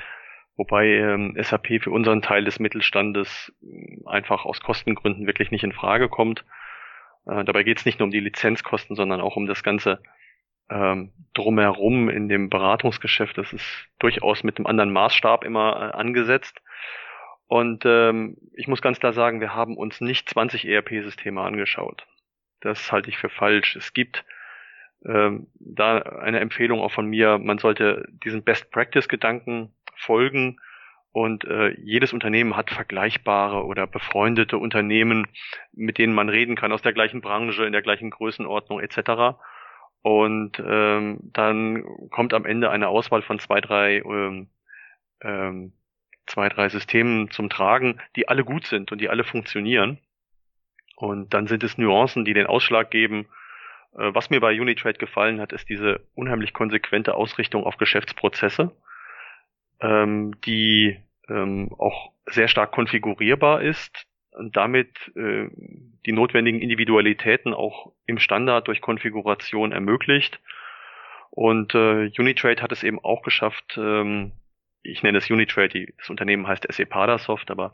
[0.56, 5.72] wobei ähm, SAP für unseren Teil des Mittelstandes äh, einfach aus Kostengründen wirklich nicht in
[5.72, 6.44] Frage kommt.
[7.26, 10.00] Äh, dabei geht es nicht nur um die Lizenzkosten, sondern auch um das ganze
[10.70, 13.36] ähm, drumherum in dem Beratungsgeschäft.
[13.36, 16.60] Das ist durchaus mit einem anderen Maßstab immer äh, angesetzt.
[17.46, 22.06] Und ähm, ich muss ganz klar sagen, wir haben uns nicht 20 ERP-Systeme angeschaut.
[22.60, 23.76] Das halte ich für falsch.
[23.76, 24.24] Es gibt
[25.06, 30.58] ähm, da eine Empfehlung auch von mir, man sollte diesen Best-Practice-Gedanken folgen
[31.14, 35.28] und äh, jedes Unternehmen hat vergleichbare oder befreundete Unternehmen,
[35.72, 39.38] mit denen man reden kann, aus der gleichen Branche, in der gleichen Größenordnung etc.
[40.02, 44.48] Und ähm, dann kommt am Ende eine Auswahl von zwei, drei, ähm,
[45.20, 45.72] ähm,
[46.26, 50.00] zwei, drei Systemen zum Tragen, die alle gut sind und die alle funktionieren.
[50.96, 53.26] Und dann sind es Nuancen, die den Ausschlag geben.
[53.96, 58.72] Äh, was mir bei Unitrade gefallen hat, ist diese unheimlich konsequente Ausrichtung auf Geschäftsprozesse,
[59.80, 65.48] ähm, die ähm, auch sehr stark konfigurierbar ist, und damit äh,
[66.07, 70.40] die notwendigen Individualitäten auch im Standard durch Konfiguration ermöglicht.
[71.30, 74.33] Und äh, Unitrade hat es eben auch geschafft, ähm,
[74.83, 77.72] ich nenne es Unitrade, das Unternehmen heißt SE Padasoft, aber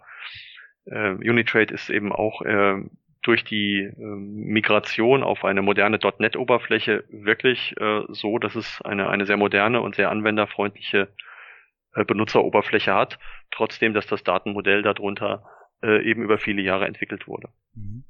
[0.84, 2.82] äh, Unitrade ist eben auch äh,
[3.22, 9.26] durch die äh, Migration auf eine moderne .NET-Oberfläche wirklich äh, so, dass es eine, eine
[9.26, 11.08] sehr moderne und sehr anwenderfreundliche
[11.94, 13.18] äh, Benutzeroberfläche hat,
[13.50, 15.44] trotzdem, dass das Datenmodell darunter
[15.82, 17.48] äh, eben über viele Jahre entwickelt wurde.
[17.74, 18.04] Mhm.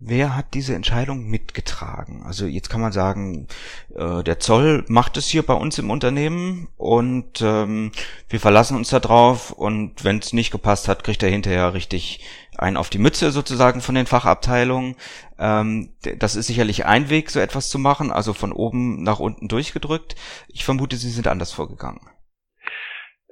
[0.00, 2.24] Wer hat diese Entscheidung mitgetragen?
[2.26, 3.46] Also jetzt kann man sagen,
[3.88, 7.92] der Zoll macht es hier bei uns im Unternehmen und ähm,
[8.28, 12.20] wir verlassen uns da drauf und wenn es nicht gepasst hat, kriegt er hinterher richtig
[12.58, 14.96] einen auf die Mütze sozusagen von den Fachabteilungen.
[15.38, 19.48] Ähm, das ist sicherlich ein Weg, so etwas zu machen, also von oben nach unten
[19.48, 20.14] durchgedrückt.
[20.48, 22.00] Ich vermute, Sie sind anders vorgegangen.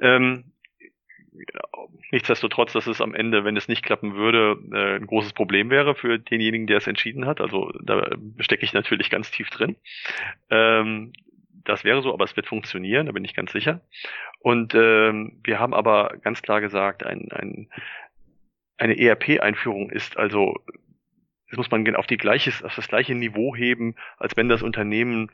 [0.01, 0.53] Ähm,
[2.13, 5.95] Nichtsdestotrotz, dass es am Ende, wenn es nicht klappen würde, äh, ein großes Problem wäre
[5.95, 7.41] für denjenigen, der es entschieden hat.
[7.41, 9.77] Also da stecke ich natürlich ganz tief drin.
[10.51, 11.13] Ähm,
[11.65, 13.81] das wäre so, aber es wird funktionieren, da bin ich ganz sicher.
[14.41, 17.69] Und ähm, wir haben aber ganz klar gesagt, ein, ein,
[18.83, 20.57] eine ERP-Einführung ist also,
[21.49, 25.31] das muss man auf, die gleiches, auf das gleiche Niveau heben, als wenn das Unternehmen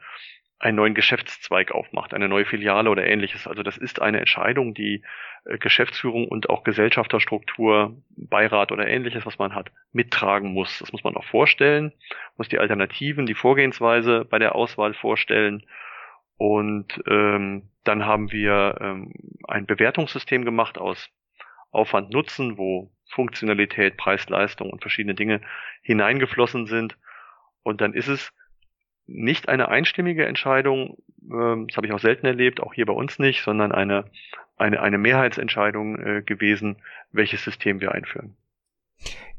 [0.58, 3.46] einen neuen Geschäftszweig aufmacht, eine neue Filiale oder ähnliches.
[3.46, 5.02] Also das ist eine Entscheidung, die
[5.46, 10.80] äh, Geschäftsführung und auch Gesellschafterstruktur, Beirat oder ähnliches, was man hat, mittragen muss.
[10.80, 11.92] Das muss man auch vorstellen,
[12.37, 15.64] muss die Alternativen, die Vorgehensweise bei der Auswahl vorstellen.
[16.37, 19.14] Und ähm, dann haben wir ähm,
[19.46, 21.08] ein Bewertungssystem gemacht aus
[21.70, 25.40] Aufwand Nutzen, wo Funktionalität, Preis-Leistung und verschiedene Dinge
[25.83, 26.96] hineingeflossen sind.
[27.62, 28.33] Und dann ist es
[29.07, 30.98] nicht eine einstimmige Entscheidung,
[31.31, 34.11] ähm, das habe ich auch selten erlebt, auch hier bei uns nicht, sondern eine,
[34.57, 36.76] eine, eine Mehrheitsentscheidung äh, gewesen,
[37.12, 38.37] welches System wir einführen.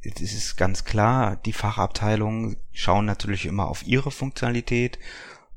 [0.01, 4.97] Es ist ganz klar, die Fachabteilungen schauen natürlich immer auf ihre Funktionalität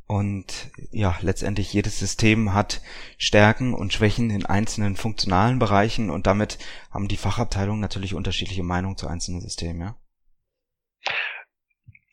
[0.06, 2.82] Und ja, letztendlich jedes System hat
[3.18, 6.58] Stärken und Schwächen in einzelnen funktionalen Bereichen und damit
[6.90, 9.96] haben die Fachabteilungen natürlich unterschiedliche Meinungen zu einzelnen Systemen, ja?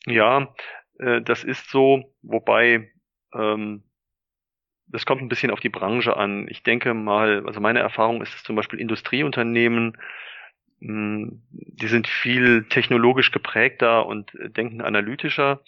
[0.05, 0.53] Ja,
[0.99, 2.91] äh, das ist so, wobei
[3.33, 3.83] ähm,
[4.91, 6.47] das kommt ein bisschen auf die Branche an.
[6.49, 10.01] Ich denke mal, also meine Erfahrung ist es zum Beispiel Industrieunternehmen, hm,
[10.81, 15.61] die sind viel technologisch geprägter und denken analytischer.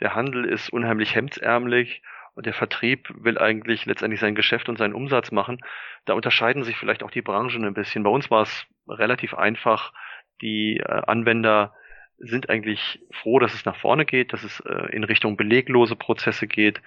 [0.00, 2.02] Der Handel ist unheimlich hemdsärmlich
[2.34, 5.58] und der Vertrieb will eigentlich letztendlich sein Geschäft und seinen Umsatz machen.
[6.04, 8.02] Da unterscheiden sich vielleicht auch die Branchen ein bisschen.
[8.02, 9.92] Bei uns war es relativ einfach.
[10.40, 11.74] Die äh, Anwender
[12.18, 16.46] sind eigentlich froh, dass es nach vorne geht, dass es äh, in Richtung beleglose Prozesse
[16.46, 16.80] geht,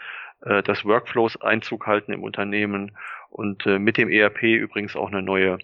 [0.46, 2.96] äh, dass Workflows Einzug halten im Unternehmen
[3.30, 5.58] und mit dem ERP übrigens auch eine neue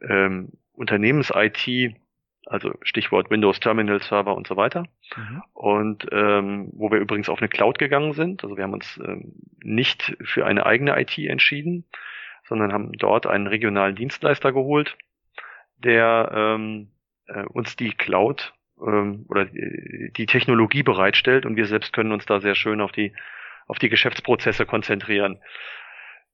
[0.00, 1.94] ähm, Unternehmens-IT,
[2.46, 4.84] also Stichwort Windows Terminal Server und so weiter.
[5.16, 5.42] Mhm.
[5.52, 8.42] Und ähm, wo wir übrigens auf eine Cloud gegangen sind.
[8.42, 11.84] Also wir haben uns ähm, nicht für eine eigene IT entschieden,
[12.48, 14.96] sondern haben dort einen regionalen Dienstleister geholt,
[15.76, 16.90] der ähm,
[17.26, 18.52] äh, uns die Cloud
[18.84, 23.12] ähm, oder die Technologie bereitstellt und wir selbst können uns da sehr schön auf die
[23.66, 25.38] auf die Geschäftsprozesse konzentrieren.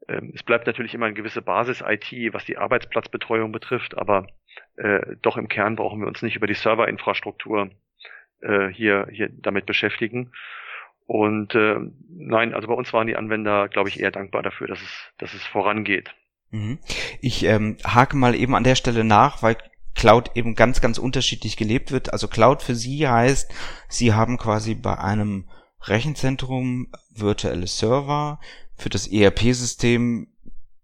[0.08, 4.26] Ähm, es bleibt natürlich immer eine gewisse Basis-IT, was die Arbeitsplatzbetreuung betrifft, aber
[4.76, 7.70] äh, doch im Kern brauchen wir uns nicht über die Serverinfrastruktur
[8.40, 10.32] äh, hier, hier damit beschäftigen.
[11.06, 11.76] Und äh,
[12.08, 15.34] nein, also bei uns waren die Anwender, glaube ich, eher dankbar dafür, dass es, dass
[15.34, 16.14] es vorangeht.
[16.50, 16.78] Mhm.
[17.20, 19.56] Ich ähm, hake mal eben an der Stelle nach, weil
[19.94, 22.12] Cloud eben ganz, ganz unterschiedlich gelebt wird.
[22.12, 23.52] Also Cloud für Sie heißt,
[23.88, 25.48] Sie haben quasi bei einem
[25.82, 28.40] Rechenzentrum virtuelle Server,
[28.76, 30.28] für das ERP-System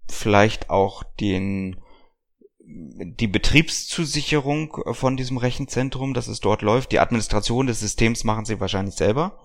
[0.08, 1.76] vielleicht auch den
[2.64, 6.92] die Betriebszusicherung von diesem Rechenzentrum, dass es dort läuft.
[6.92, 9.38] Die Administration des Systems machen Sie wahrscheinlich selber?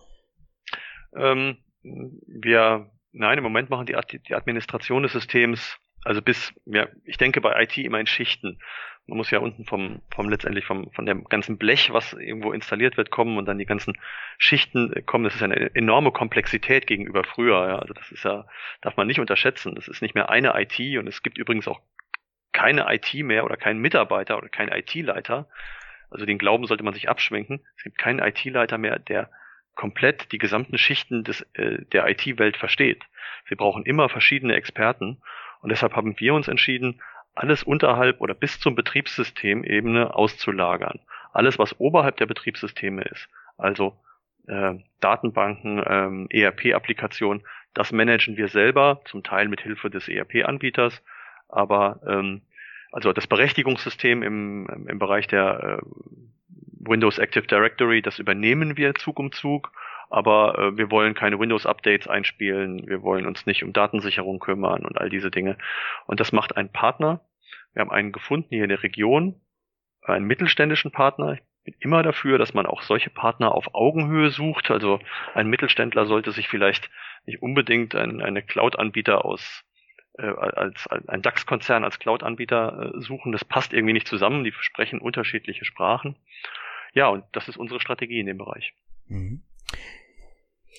[1.16, 3.96] Ähm, wir, nein, im Moment machen die,
[4.28, 8.60] die Administration des Systems, also bis, ja, ich denke bei IT immer in Schichten
[9.08, 12.98] man muss ja unten vom, vom letztendlich vom, von dem ganzen Blech, was irgendwo installiert
[12.98, 13.98] wird, kommen und dann die ganzen
[14.38, 15.24] Schichten kommen.
[15.24, 17.68] Das ist eine enorme Komplexität gegenüber früher.
[17.68, 17.80] Ja.
[17.80, 18.46] Also das ist ja,
[18.82, 19.76] darf man nicht unterschätzen.
[19.76, 21.82] Das ist nicht mehr eine IT und es gibt übrigens auch
[22.52, 25.48] keine IT mehr oder keinen Mitarbeiter oder keinen IT-Leiter.
[26.10, 27.62] Also den Glauben sollte man sich abschwenken.
[27.78, 29.30] Es gibt keinen IT-Leiter mehr, der
[29.76, 33.06] komplett die gesamten Schichten des, äh, der IT-Welt versteht.
[33.46, 35.22] Wir brauchen immer verschiedene Experten
[35.62, 37.02] und deshalb haben wir uns entschieden,
[37.38, 41.00] alles unterhalb oder bis zum Betriebssystemebene auszulagern.
[41.34, 43.96] Alles, was oberhalb der Betriebssysteme ist, also
[44.48, 51.04] äh, Datenbanken, ähm, ERP-Applikationen, das managen wir selber, zum Teil mit Hilfe des ERP-Anbieters,
[51.48, 52.42] aber ähm,
[52.92, 55.86] also das Berechtigungssystem im, im Bereich der äh,
[56.80, 59.72] Windows Active Directory, das übernehmen wir Zug um Zug,
[60.10, 64.98] aber äh, wir wollen keine Windows-Updates einspielen, wir wollen uns nicht um Datensicherung kümmern und
[64.98, 65.58] all diese Dinge.
[66.06, 67.22] Und das macht ein Partner,
[67.74, 69.40] wir haben einen gefunden hier in der Region,
[70.02, 71.34] einen mittelständischen Partner.
[71.34, 74.72] Ich bin immer dafür, dass man auch solche Partner auf Augenhöhe sucht.
[74.72, 75.00] Also
[75.36, 76.90] ein Mittelständler sollte sich vielleicht
[77.26, 79.64] nicht unbedingt ein, eine Cloud-Anbieter aus
[80.18, 83.32] äh, als, ein DAX-Konzern als Cloud-Anbieter äh, suchen.
[83.32, 84.44] Das passt irgendwie nicht zusammen.
[84.44, 86.16] Die sprechen unterschiedliche Sprachen.
[86.94, 88.74] Ja, und das ist unsere Strategie in dem Bereich.
[89.08, 89.44] Mhm.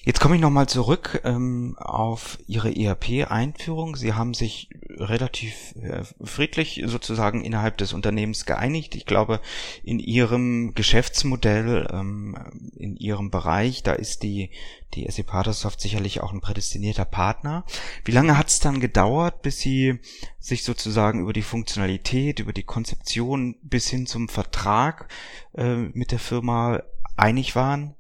[0.04, 3.96] Jetzt komme ich nochmal zurück ähm, auf Ihre ERP-Einführung.
[3.96, 8.94] Sie haben sich relativ äh, friedlich sozusagen innerhalb des Unternehmens geeinigt.
[8.94, 9.40] Ich glaube,
[9.82, 12.37] in Ihrem Geschäftsmodell, ähm,
[12.76, 14.50] in Ihrem Bereich, da ist die,
[14.94, 17.64] die SAP Patersoft sicherlich auch ein prädestinierter Partner.
[18.04, 20.00] Wie lange hat es dann gedauert, bis Sie
[20.40, 25.08] sich sozusagen über die Funktionalität, über die Konzeption bis hin zum Vertrag
[25.54, 26.82] äh, mit der Firma
[27.16, 27.94] einig waren?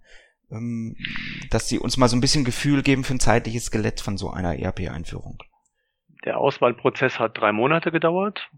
[0.50, 0.96] Ähm,
[1.50, 4.30] dass Sie uns mal so ein bisschen Gefühl geben für ein zeitliches Skelett von so
[4.30, 5.38] einer ERP-Einführung.
[6.24, 8.50] Der Auswahlprozess hat drei Monate gedauert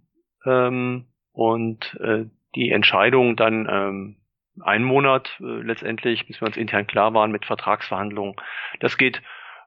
[0.46, 4.16] ähm, und äh, die Entscheidung dann ähm,
[4.62, 8.36] einen Monat äh, letztendlich, bis wir uns intern klar waren mit Vertragsverhandlungen.
[8.80, 9.22] Das geht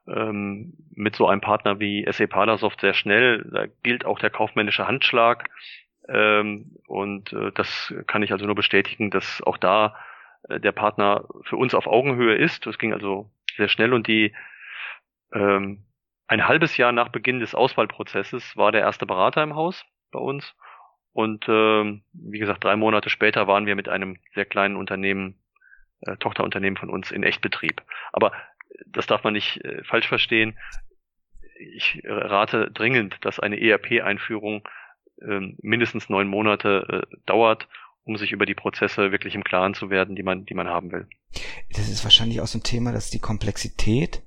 [0.06, 3.48] ähm, mit so einem Partner wie SAP Palasoft sehr schnell.
[3.52, 5.48] Da gilt auch der kaufmännische Handschlag.
[6.08, 9.96] Ähm, und äh, das kann ich also nur bestätigen, dass auch da
[10.48, 12.66] der Partner für uns auf Augenhöhe ist.
[12.66, 14.34] Das ging also sehr schnell und die
[15.32, 15.84] ähm,
[16.26, 20.54] ein halbes Jahr nach Beginn des Auswahlprozesses war der erste Berater im Haus bei uns.
[21.12, 25.38] Und ähm, wie gesagt, drei Monate später waren wir mit einem sehr kleinen Unternehmen,
[26.00, 27.82] äh, Tochterunternehmen von uns in Echtbetrieb.
[28.12, 28.32] Aber
[28.86, 30.58] das darf man nicht äh, falsch verstehen.
[31.58, 34.66] Ich rate dringend, dass eine ERP-Einführung
[35.20, 37.68] äh, mindestens neun Monate äh, dauert
[38.04, 40.92] um sich über die Prozesse wirklich im Klaren zu werden, die man, die man haben
[40.92, 41.08] will.
[41.72, 44.22] Das ist wahrscheinlich auch so ein Thema, dass die Komplexität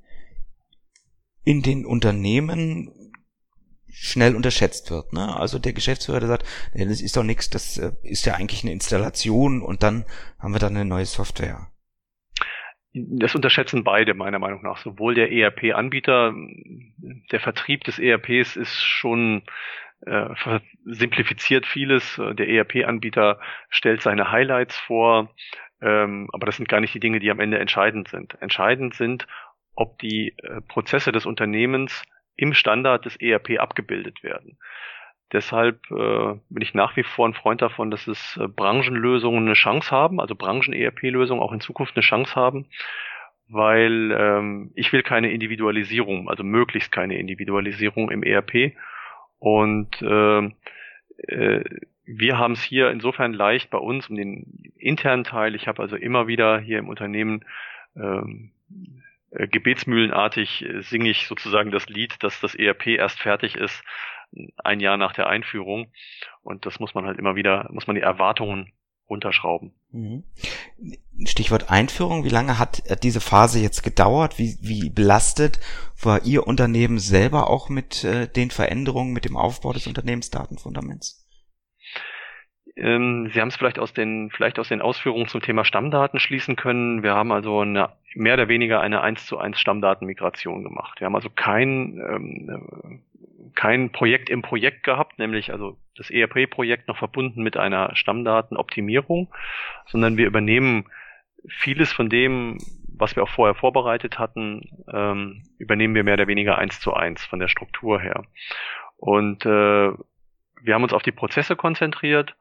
[1.43, 2.91] in den Unternehmen
[3.89, 5.13] schnell unterschätzt wird.
[5.13, 5.35] Ne?
[5.35, 8.73] Also der Geschäftsführer, der sagt, das ist doch nichts, das äh, ist ja eigentlich eine
[8.73, 10.05] Installation und dann
[10.39, 11.71] haben wir dann eine neue Software.
[12.93, 14.77] Das unterschätzen beide meiner Meinung nach.
[14.77, 16.33] Sowohl der ERP-Anbieter,
[17.31, 19.43] der Vertrieb des ERPs ist schon
[20.05, 20.29] äh,
[20.85, 22.15] simplifiziert vieles.
[22.17, 25.33] Der ERP-Anbieter stellt seine Highlights vor,
[25.81, 28.39] ähm, aber das sind gar nicht die Dinge, die am Ende entscheidend sind.
[28.41, 29.27] Entscheidend sind,
[29.75, 32.03] ob die äh, Prozesse des Unternehmens
[32.35, 34.57] im Standard des ERP abgebildet werden.
[35.33, 39.53] Deshalb äh, bin ich nach wie vor ein Freund davon, dass es äh, Branchenlösungen eine
[39.53, 42.67] Chance haben, also Branchen-ERP-Lösungen auch in Zukunft eine Chance haben,
[43.49, 48.73] weil ähm, ich will keine Individualisierung, also möglichst keine Individualisierung im ERP.
[49.39, 50.49] Und äh,
[51.27, 51.63] äh,
[52.05, 55.55] wir haben es hier insofern leicht bei uns um den internen Teil.
[55.55, 57.43] Ich habe also immer wieder hier im Unternehmen
[57.95, 58.51] ähm,
[59.31, 63.83] äh, gebetsmühlenartig äh, singe ich sozusagen das Lied, dass das ERP erst fertig ist,
[64.57, 65.91] ein Jahr nach der Einführung.
[66.43, 68.71] Und das muss man halt immer wieder, muss man die Erwartungen
[69.09, 69.73] runterschrauben.
[69.91, 70.23] Mhm.
[71.25, 72.23] Stichwort Einführung.
[72.23, 74.37] Wie lange hat äh, diese Phase jetzt gedauert?
[74.37, 75.59] Wie, wie belastet
[76.01, 81.27] war Ihr Unternehmen selber auch mit äh, den Veränderungen, mit dem Aufbau des Unternehmensdatenfundaments?
[82.77, 86.55] Ähm, Sie haben es vielleicht aus den, vielleicht aus den Ausführungen zum Thema Stammdaten schließen
[86.55, 87.01] können.
[87.01, 90.99] Wir haben also eine, mehr oder weniger eine 1 zu 1 Stammdatenmigration gemacht.
[90.99, 93.01] Wir haben also kein, ähm,
[93.55, 99.33] kein Projekt im Projekt gehabt, nämlich also das ERP-Projekt noch verbunden mit einer Stammdatenoptimierung,
[99.87, 100.85] sondern wir übernehmen
[101.47, 102.57] vieles von dem,
[102.87, 107.23] was wir auch vorher vorbereitet hatten, ähm, übernehmen wir mehr oder weniger eins zu eins
[107.25, 108.23] von der Struktur her.
[108.97, 109.91] Und äh,
[110.61, 112.35] wir haben uns auf die Prozesse konzentriert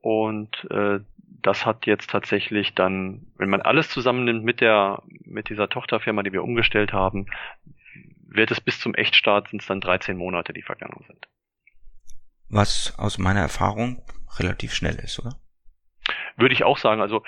[0.00, 1.00] und äh,
[1.42, 6.32] das hat jetzt tatsächlich dann, wenn man alles zusammennimmt mit der, mit dieser Tochterfirma, die
[6.32, 7.26] wir umgestellt haben,
[8.26, 11.28] wird es bis zum Echtstart sind es dann 13 Monate, die vergangen sind.
[12.48, 14.02] Was aus meiner Erfahrung
[14.38, 15.36] relativ schnell ist, oder?
[16.36, 17.00] Würde ich auch sagen.
[17.00, 17.22] Also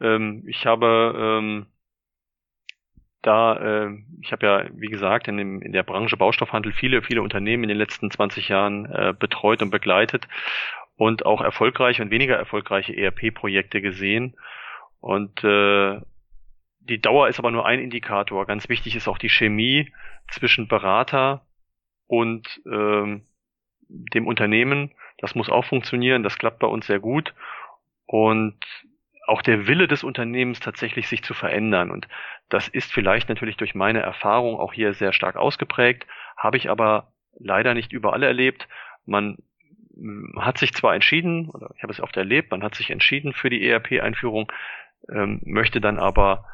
[0.00, 1.66] ähm, ich habe ähm,
[3.22, 7.22] da, äh, ich habe ja, wie gesagt, in, dem, in der Branche Baustoffhandel viele, viele
[7.22, 10.26] Unternehmen in den letzten 20 Jahren äh, betreut und begleitet
[10.96, 14.36] und auch erfolgreiche und weniger erfolgreiche ERP-Projekte gesehen.
[15.00, 16.00] Und äh,
[16.80, 18.46] die Dauer ist aber nur ein Indikator.
[18.46, 19.92] Ganz wichtig ist auch die Chemie
[20.28, 21.46] zwischen Berater
[22.06, 23.24] und ähm,
[23.88, 24.92] dem Unternehmen.
[25.18, 26.22] Das muss auch funktionieren.
[26.22, 27.34] Das klappt bei uns sehr gut.
[28.06, 28.56] Und
[29.26, 31.90] auch der Wille des Unternehmens tatsächlich sich zu verändern.
[31.90, 32.08] Und
[32.48, 37.12] das ist vielleicht natürlich durch meine Erfahrung auch hier sehr stark ausgeprägt, habe ich aber
[37.38, 38.66] leider nicht überall erlebt.
[39.06, 39.38] Man
[40.36, 43.50] hat sich zwar entschieden, oder ich habe es oft erlebt, man hat sich entschieden für
[43.50, 44.50] die ERP-Einführung,
[45.08, 46.44] ähm, möchte dann aber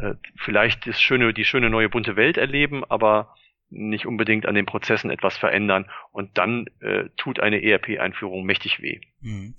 [0.00, 3.34] äh, vielleicht das schöne, die schöne neue bunte Welt erleben, aber
[3.70, 9.00] nicht unbedingt an den Prozessen etwas verändern und dann äh, tut eine ERP-Einführung mächtig weh.
[9.20, 9.54] Mhm.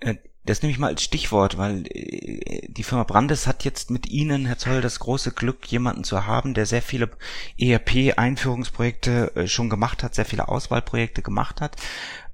[0.00, 4.08] Äh, das nehme ich mal als Stichwort, weil äh, die Firma Brandes hat jetzt mit
[4.08, 7.10] Ihnen, Herr Zoll, das große Glück, jemanden zu haben, der sehr viele
[7.58, 11.76] ERP-Einführungsprojekte schon gemacht hat, sehr viele Auswahlprojekte gemacht hat.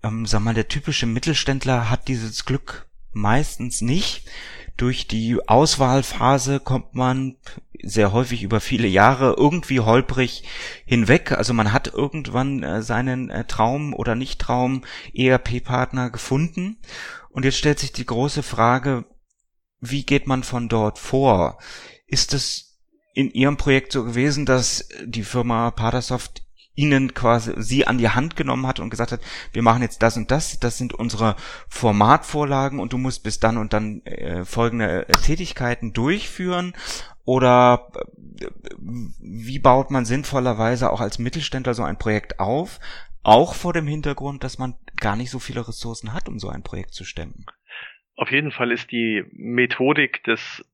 [0.05, 4.29] Ähm, sag mal, der typische Mittelständler hat dieses Glück meistens nicht.
[4.77, 7.37] Durch die Auswahlphase kommt man
[7.83, 10.45] sehr häufig über viele Jahre irgendwie holprig
[10.85, 11.33] hinweg.
[11.33, 14.83] Also man hat irgendwann äh, seinen äh, Traum oder Nicht-Traum
[15.15, 16.79] ERP-Partner gefunden.
[17.31, 19.05] Und jetzt stellt sich die große Frage,
[19.81, 21.59] wie geht man von dort vor?
[22.07, 22.81] Ist es
[23.13, 26.44] in Ihrem Projekt so gewesen, dass die Firma Padersoft
[26.75, 29.21] ihnen quasi sie an die Hand genommen hat und gesagt hat,
[29.53, 31.37] wir machen jetzt das und das, das sind unsere
[31.69, 36.75] Formatvorlagen und du musst bis dann und dann äh, folgende äh, Tätigkeiten durchführen
[37.25, 37.91] oder
[38.41, 38.47] äh,
[39.21, 42.81] wie baut man sinnvollerweise auch als Mittelständler so ein Projekt auf,
[43.23, 46.63] auch vor dem Hintergrund, dass man gar nicht so viele Ressourcen hat, um so ein
[46.63, 47.47] Projekt zu stemmen?
[48.17, 50.65] Auf jeden Fall ist die Methodik des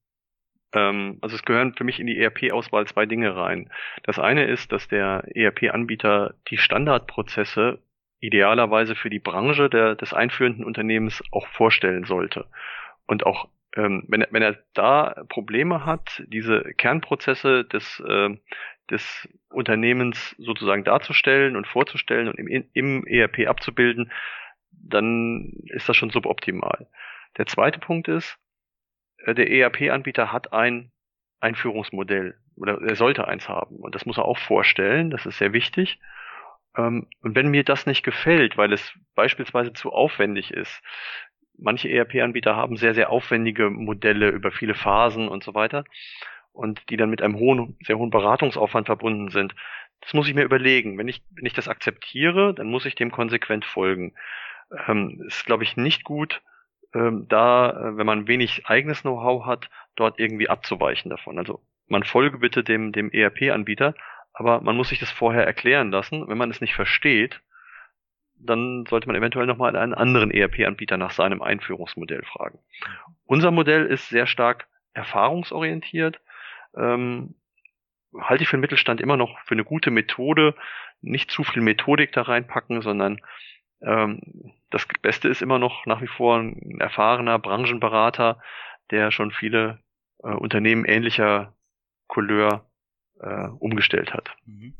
[0.73, 3.71] ähm, also es gehören für mich in die ERP-Auswahl zwei Dinge rein.
[4.05, 7.81] Das eine ist, dass der ERP-Anbieter die Standardprozesse
[8.21, 12.47] idealerweise für die Branche der, des einführenden Unternehmens auch vorstellen sollte.
[13.07, 18.37] Und auch ähm, wenn, er, wenn er da Probleme hat, diese Kernprozesse des, äh,
[18.91, 24.13] des Unternehmens sozusagen darzustellen und vorzustellen und im, im ERP abzubilden,
[24.73, 26.89] dann ist das schon suboptimal.
[27.39, 28.39] Der zweite Punkt ist,
[29.27, 30.93] der ERP-Anbieter hat ein
[31.41, 35.53] Einführungsmodell oder er sollte eins haben und das muss er auch vorstellen, das ist sehr
[35.53, 35.99] wichtig.
[36.77, 40.83] Ähm, und wenn mir das nicht gefällt, weil es beispielsweise zu aufwendig ist,
[41.59, 45.85] manche ERP-Anbieter haben sehr, sehr aufwendige Modelle über viele Phasen und so weiter
[46.53, 49.55] und die dann mit einem hohen, sehr hohen Beratungsaufwand verbunden sind,
[50.03, 50.99] Das muss ich mir überlegen.
[50.99, 54.15] Wenn ich, wenn ich das akzeptiere, dann muss ich dem konsequent folgen.
[54.89, 56.43] Ähm, ist, glaube ich, nicht gut,
[56.95, 61.39] ähm, da, äh, wenn man wenig eigenes Know-how hat, dort irgendwie abzuweichen davon.
[61.39, 63.95] Also man folge bitte dem, dem ERP-Anbieter,
[64.33, 66.29] aber man muss sich das vorher erklären lassen.
[66.29, 67.41] Wenn man es nicht versteht,
[68.35, 72.59] dann sollte man eventuell nochmal einen anderen ERP-Anbieter nach seinem Einführungsmodell fragen.
[73.27, 76.21] Unser Modell ist sehr stark erfahrungsorientiert.
[76.75, 77.35] Ähm,
[78.19, 80.55] halte ich für den Mittelstand immer noch für eine gute Methode.
[81.01, 83.21] Nicht zu viel Methodik da reinpacken, sondern
[83.83, 84.21] ähm,
[84.71, 88.41] das Beste ist immer noch nach wie vor ein erfahrener Branchenberater,
[88.91, 89.81] der schon viele
[90.23, 91.55] äh, Unternehmen ähnlicher
[92.07, 92.71] Couleur
[93.21, 94.31] äh, umgestellt hat.
[94.47, 94.75] Mhm.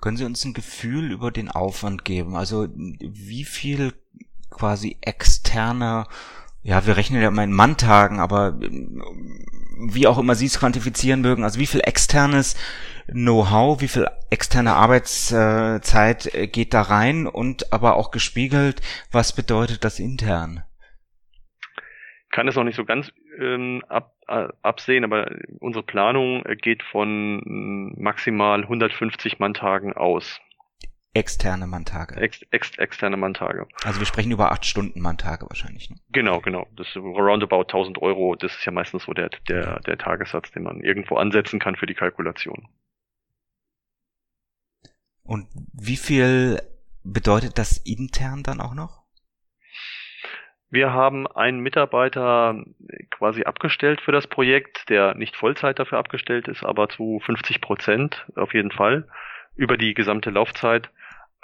[0.00, 2.36] Können Sie uns ein Gefühl über den Aufwand geben?
[2.36, 3.92] Also wie viel
[4.50, 6.06] quasi externe,
[6.66, 11.44] ja, wir rechnen ja immer in Manntagen, aber wie auch immer Sie es quantifizieren mögen,
[11.44, 12.56] also wie viel externes
[13.06, 18.80] Know-how, wie viel externe Arbeitszeit äh, geht da rein und aber auch gespiegelt,
[19.12, 20.64] was bedeutet das intern?
[22.32, 26.82] Kann es noch nicht so ganz ähm, ab, äh, absehen, aber unsere Planung äh, geht
[26.82, 30.40] von maximal 150 Manntagen aus.
[31.16, 32.14] Externe Manntage.
[32.20, 33.66] Ex, ex, externe Manntage.
[33.84, 35.88] Also wir sprechen über acht Stunden Manntage wahrscheinlich.
[35.88, 35.96] Ne?
[36.10, 36.66] Genau, genau.
[36.76, 38.34] Das ist roundabout 1000 Euro.
[38.34, 41.86] Das ist ja meistens so der, der, der Tagessatz, den man irgendwo ansetzen kann für
[41.86, 42.68] die Kalkulation.
[45.22, 46.60] Und wie viel
[47.02, 49.02] bedeutet das intern dann auch noch?
[50.68, 52.62] Wir haben einen Mitarbeiter
[53.10, 58.26] quasi abgestellt für das Projekt, der nicht Vollzeit dafür abgestellt ist, aber zu 50 Prozent
[58.34, 59.08] auf jeden Fall
[59.54, 60.90] über die gesamte Laufzeit.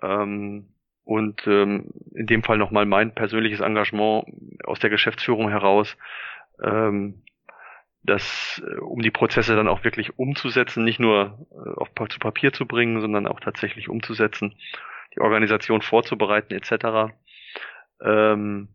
[0.02, 0.68] Ähm,
[1.04, 4.24] und ähm, in dem Fall nochmal mein persönliches Engagement
[4.64, 5.96] aus der Geschäftsführung heraus,
[6.62, 7.22] ähm,
[8.04, 12.52] das, äh, um die Prozesse dann auch wirklich umzusetzen, nicht nur äh, auf, zu Papier
[12.52, 14.54] zu bringen, sondern auch tatsächlich umzusetzen,
[15.14, 17.12] die Organisation vorzubereiten etc.
[18.00, 18.68] Ähm,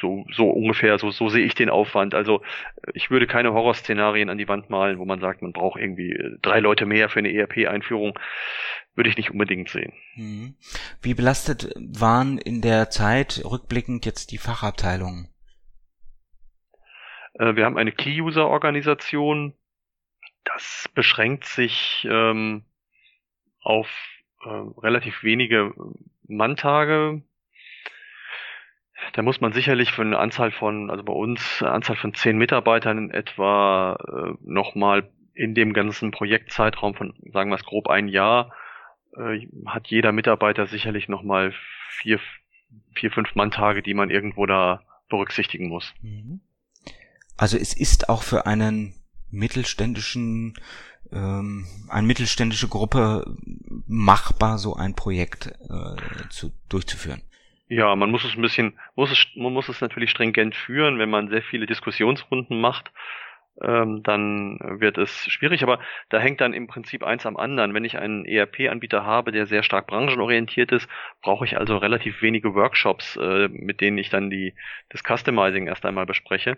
[0.00, 2.14] so, so ungefähr, so, so sehe ich den Aufwand.
[2.14, 2.42] Also
[2.94, 6.38] ich würde keine Horrorszenarien an die Wand malen, wo man sagt, man braucht irgendwie äh,
[6.42, 8.18] drei Leute mehr für eine ERP-Einführung.
[8.94, 9.92] Würde ich nicht unbedingt sehen.
[10.16, 10.56] Mhm.
[11.02, 15.28] Wie belastet waren in der Zeit rückblickend jetzt die Fachabteilungen?
[17.34, 19.54] Äh, wir haben eine Key-User-Organisation.
[20.44, 22.64] Das beschränkt sich ähm,
[23.62, 23.88] auf
[24.44, 25.72] äh, relativ wenige
[26.26, 27.22] Manntage.
[29.12, 32.36] Da muss man sicherlich für eine Anzahl von, also bei uns, eine Anzahl von zehn
[32.36, 38.08] Mitarbeitern in etwa äh, nochmal in dem ganzen Projektzeitraum von, sagen wir es grob ein
[38.08, 38.52] Jahr,
[39.16, 41.52] äh, hat jeder Mitarbeiter sicherlich nochmal
[41.90, 42.18] vier,
[42.94, 45.94] vier, fünf Manntage, die man irgendwo da berücksichtigen muss.
[46.02, 46.40] Mhm.
[47.36, 48.94] Also es ist auch für einen
[49.30, 50.54] mittelständischen,
[51.12, 53.36] ähm, eine mittelständische Gruppe
[53.86, 57.22] machbar, so ein Projekt äh, zu, durchzuführen.
[57.68, 61.10] Ja, man muss es ein bisschen, muss es, man muss es natürlich stringent führen, wenn
[61.10, 62.90] man sehr viele Diskussionsrunden macht,
[63.62, 67.74] ähm, dann wird es schwierig, aber da hängt dann im Prinzip eins am anderen.
[67.74, 70.88] Wenn ich einen ERP-Anbieter habe, der sehr stark branchenorientiert ist,
[71.22, 74.54] brauche ich also relativ wenige Workshops, äh, mit denen ich dann die,
[74.90, 76.56] das Customizing erst einmal bespreche.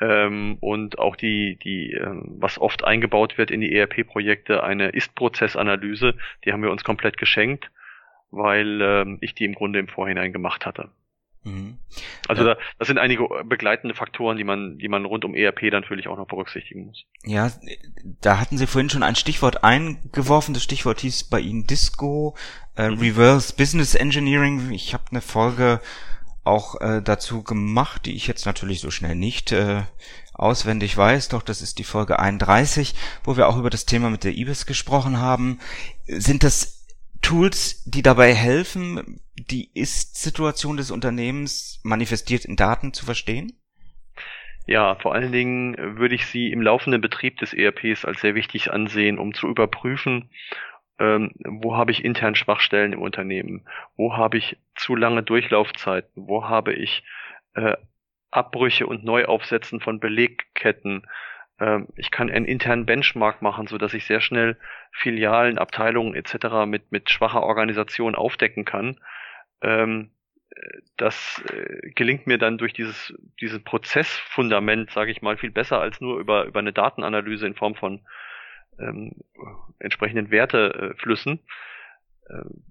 [0.00, 6.16] Ähm, und auch die, die, ähm, was oft eingebaut wird in die ERP-Projekte, eine Ist-Prozessanalyse,
[6.44, 7.70] die haben wir uns komplett geschenkt,
[8.36, 10.90] weil ähm, ich die im Grunde im Vorhinein gemacht hatte.
[11.44, 11.76] Mhm.
[12.26, 12.54] Also ja.
[12.54, 16.16] da, das sind einige begleitende Faktoren, die man, die man rund um ERP natürlich auch
[16.16, 17.04] noch berücksichtigen muss.
[17.22, 17.50] Ja,
[18.20, 20.54] da hatten Sie vorhin schon ein Stichwort eingeworfen.
[20.54, 22.34] Das Stichwort hieß bei Ihnen Disco,
[22.76, 22.98] äh, mhm.
[22.98, 24.70] Reverse Business Engineering.
[24.72, 25.80] Ich habe eine Folge
[26.44, 29.82] auch äh, dazu gemacht, die ich jetzt natürlich so schnell nicht äh,
[30.34, 34.24] auswendig weiß, doch das ist die Folge 31, wo wir auch über das Thema mit
[34.24, 35.60] der IBIS gesprochen haben.
[36.06, 36.73] Sind das
[37.24, 43.58] Tools, die dabei helfen, die Ist-Situation des Unternehmens manifestiert in Daten zu verstehen?
[44.66, 48.72] Ja, vor allen Dingen würde ich sie im laufenden Betrieb des ERPs als sehr wichtig
[48.72, 50.30] ansehen, um zu überprüfen,
[50.98, 53.66] ähm, wo habe ich intern Schwachstellen im Unternehmen,
[53.96, 57.04] wo habe ich zu lange Durchlaufzeiten, wo habe ich
[57.54, 57.76] äh,
[58.30, 61.06] Abbrüche und Neuaufsetzen von Belegketten.
[61.60, 64.56] Ähm, ich kann einen internen Benchmark machen, so dass ich sehr schnell
[64.92, 66.66] Filialen, Abteilungen etc.
[66.66, 68.98] mit mit schwacher Organisation aufdecken kann.
[69.62, 70.10] Ähm,
[70.96, 76.00] das äh, gelingt mir dann durch dieses dieses Prozessfundament, sage ich mal, viel besser als
[76.00, 78.00] nur über über eine Datenanalyse in Form von
[78.78, 79.12] ähm,
[79.78, 81.40] entsprechenden Werteflüssen.
[82.30, 82.64] Ähm,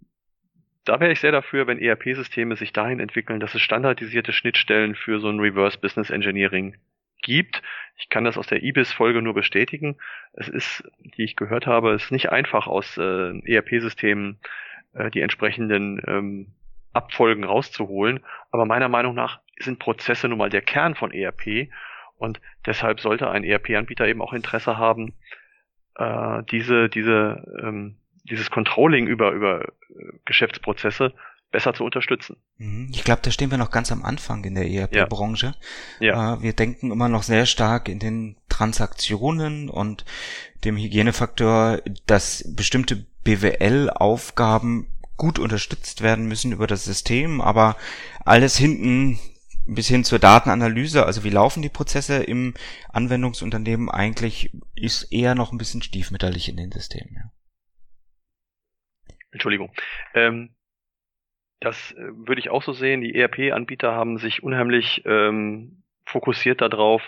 [0.85, 5.21] da wäre ich sehr dafür, wenn ERP-Systeme sich dahin entwickeln, dass es standardisierte Schnittstellen für
[5.21, 6.75] so ein Reverse Business Engineering
[7.23, 7.63] gibt.
[7.97, 9.97] Ich kann das aus der IBIS-Folge nur bestätigen.
[10.33, 14.39] Es ist, die ich gehört habe, es ist nicht einfach aus äh, ERP-Systemen
[14.93, 16.47] äh, die entsprechenden ähm,
[16.93, 18.19] Abfolgen rauszuholen.
[18.51, 21.69] Aber meiner Meinung nach sind Prozesse nun mal der Kern von ERP
[22.17, 25.13] und deshalb sollte ein ERP-Anbieter eben auch Interesse haben,
[25.95, 29.69] äh, diese, diese, ähm, dieses Controlling über, über äh,
[30.25, 31.13] Geschäftsprozesse
[31.53, 32.35] besser zu unterstützen.
[32.57, 32.89] Mhm.
[32.93, 35.55] Ich glaube, da stehen wir noch ganz am Anfang in der ERP-Branche.
[36.01, 36.07] Ja.
[36.07, 36.33] ja.
[36.33, 40.03] Äh, wir denken immer noch sehr stark in den Transaktionen und
[40.65, 47.77] dem Hygienefaktor, dass bestimmte BWL-Aufgaben gut unterstützt werden müssen über das System, aber
[48.25, 49.19] alles hinten
[49.65, 52.55] bis hin zur Datenanalyse, also wie laufen die Prozesse im
[52.89, 57.15] Anwendungsunternehmen eigentlich, ist eher noch ein bisschen stiefmütterlich in den Systemen.
[57.15, 57.31] Ja.
[59.31, 59.71] Entschuldigung.
[60.15, 60.55] Ähm,
[61.63, 63.01] das äh, würde ich auch so sehen.
[63.01, 67.01] Die ERP-Anbieter haben sich unheimlich ähm, fokussiert darauf,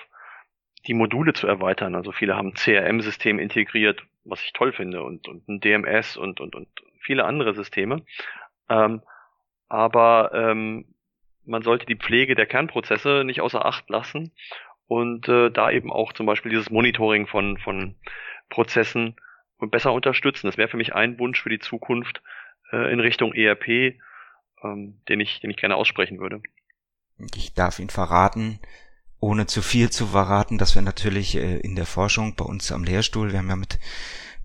[0.87, 1.95] die Module zu erweitern.
[1.95, 6.55] Also viele haben CRM-System integriert, was ich toll finde, und, und ein DMS und, und,
[6.55, 6.67] und
[6.99, 8.03] viele andere Systeme.
[8.69, 9.01] Ähm,
[9.67, 10.85] aber ähm,
[11.45, 14.31] man sollte die Pflege der Kernprozesse nicht außer Acht lassen
[14.87, 17.95] und äh, da eben auch zum Beispiel dieses Monitoring von, von
[18.49, 19.15] Prozessen
[19.59, 20.47] besser unterstützen.
[20.47, 22.21] Das wäre für mich ein Wunsch für die Zukunft
[22.71, 23.97] äh, in Richtung ERP,
[24.63, 26.41] ähm, den, ich, den ich gerne aussprechen würde.
[27.35, 28.59] Ich darf ihn verraten,
[29.19, 32.83] ohne zu viel zu verraten, dass wir natürlich äh, in der Forschung bei uns am
[32.83, 33.79] Lehrstuhl, wir haben ja mit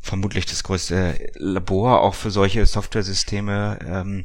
[0.00, 4.24] vermutlich das größte Labor auch für solche Software-Systeme, ähm,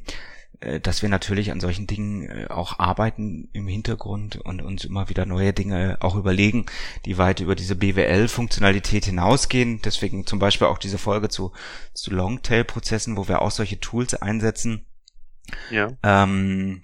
[0.62, 5.10] äh, dass wir natürlich an solchen Dingen äh, auch arbeiten im Hintergrund und uns immer
[5.10, 6.66] wieder neue Dinge auch überlegen,
[7.06, 9.82] die weit über diese BWL-Funktionalität hinausgehen.
[9.84, 11.52] Deswegen zum Beispiel auch diese Folge zu,
[11.94, 14.86] zu Longtail-Prozessen, wo wir auch solche Tools einsetzen.
[15.70, 15.90] Ja.
[16.04, 16.84] Ähm,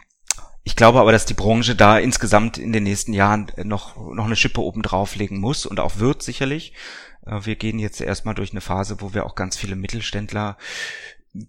[0.64, 4.36] ich glaube aber, dass die Branche da insgesamt in den nächsten Jahren noch, noch eine
[4.36, 6.74] Schippe oben drauflegen muss und auch wird sicherlich.
[7.26, 10.57] Äh, wir gehen jetzt erstmal durch eine Phase, wo wir auch ganz viele Mittelständler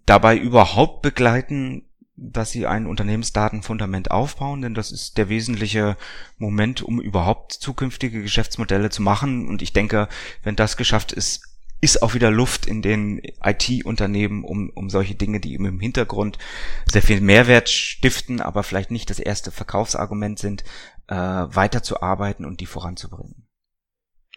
[0.05, 1.83] dabei überhaupt begleiten,
[2.15, 5.97] dass sie ein Unternehmensdatenfundament aufbauen, denn das ist der wesentliche
[6.37, 9.47] Moment, um überhaupt zukünftige Geschäftsmodelle zu machen.
[9.47, 10.07] Und ich denke,
[10.43, 11.52] wenn das geschafft ist,
[11.83, 16.37] ist auch wieder Luft in den IT-Unternehmen, um, um solche Dinge, die im Hintergrund
[16.85, 20.63] sehr viel Mehrwert stiften, aber vielleicht nicht das erste Verkaufsargument sind,
[21.09, 23.49] äh, weiterzuarbeiten und die voranzubringen.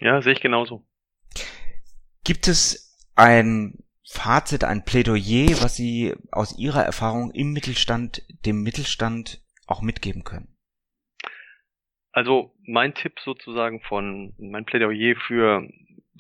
[0.01, 0.85] Ja, sehe ich genauso.
[2.25, 9.41] Gibt es ein Fazit, ein Plädoyer, was Sie aus Ihrer Erfahrung im Mittelstand, dem Mittelstand
[9.69, 10.49] auch mitgeben können?
[12.11, 15.69] Also mein Tipp sozusagen von, mein Plädoyer für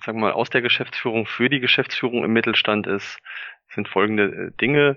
[0.04, 3.18] sagen wir mal, aus der Geschäftsführung für die Geschäftsführung im Mittelstand ist,
[3.68, 4.96] sind folgende äh, Dinge.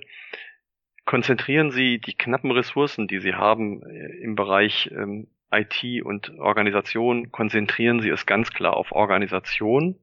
[1.05, 7.31] Konzentrieren Sie die knappen Ressourcen, die Sie haben äh, im Bereich ähm, IT und Organisation,
[7.31, 9.97] konzentrieren Sie es ganz klar auf Organisation.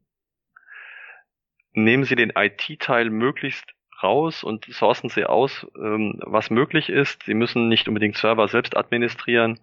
[1.72, 7.22] Nehmen Sie den IT-Teil möglichst raus und sourcen Sie aus, ähm, was möglich ist.
[7.24, 9.60] Sie müssen nicht unbedingt Server selbst administrieren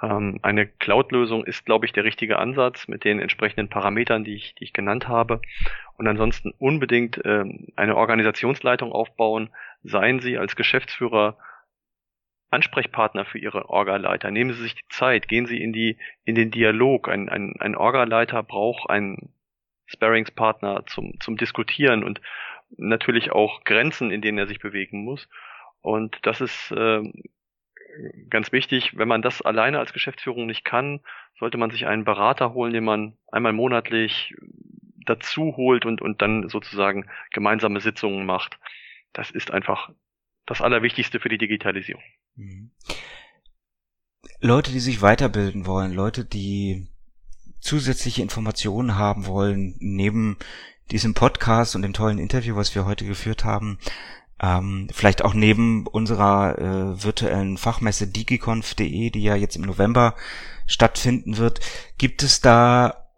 [0.00, 4.54] ähm, eine Cloud-Lösung ist, glaube ich, der richtige Ansatz mit den entsprechenden Parametern, die ich,
[4.54, 5.40] die ich genannt habe.
[5.96, 9.50] Und ansonsten unbedingt ähm, eine Organisationsleitung aufbauen.
[9.82, 11.36] Seien Sie als Geschäftsführer
[12.50, 14.30] Ansprechpartner für Ihre Orga-Leiter.
[14.30, 17.08] Nehmen Sie sich die Zeit, gehen Sie in die in den Dialog.
[17.08, 19.32] Ein, ein, ein Orga-Leiter braucht einen
[19.86, 22.20] Sparringspartner zum, zum Diskutieren und
[22.76, 25.28] natürlich auch Grenzen, in denen er sich bewegen muss.
[25.80, 27.02] Und das ist äh,
[28.30, 31.00] ganz wichtig, wenn man das alleine als Geschäftsführung nicht kann,
[31.38, 34.34] sollte man sich einen Berater holen, den man einmal monatlich
[35.06, 38.58] dazu holt und, und dann sozusagen gemeinsame Sitzungen macht.
[39.12, 39.90] Das ist einfach
[40.46, 42.02] das Allerwichtigste für die Digitalisierung.
[42.36, 42.70] Mhm.
[44.40, 46.86] Leute, die sich weiterbilden wollen, Leute, die
[47.60, 50.36] zusätzliche Informationen haben wollen, neben
[50.90, 53.78] diesem Podcast und dem tollen Interview, was wir heute geführt haben,
[54.40, 60.14] ähm, vielleicht auch neben unserer äh, virtuellen Fachmesse digiconf.de, die ja jetzt im November
[60.66, 61.60] stattfinden wird,
[61.96, 63.08] gibt es da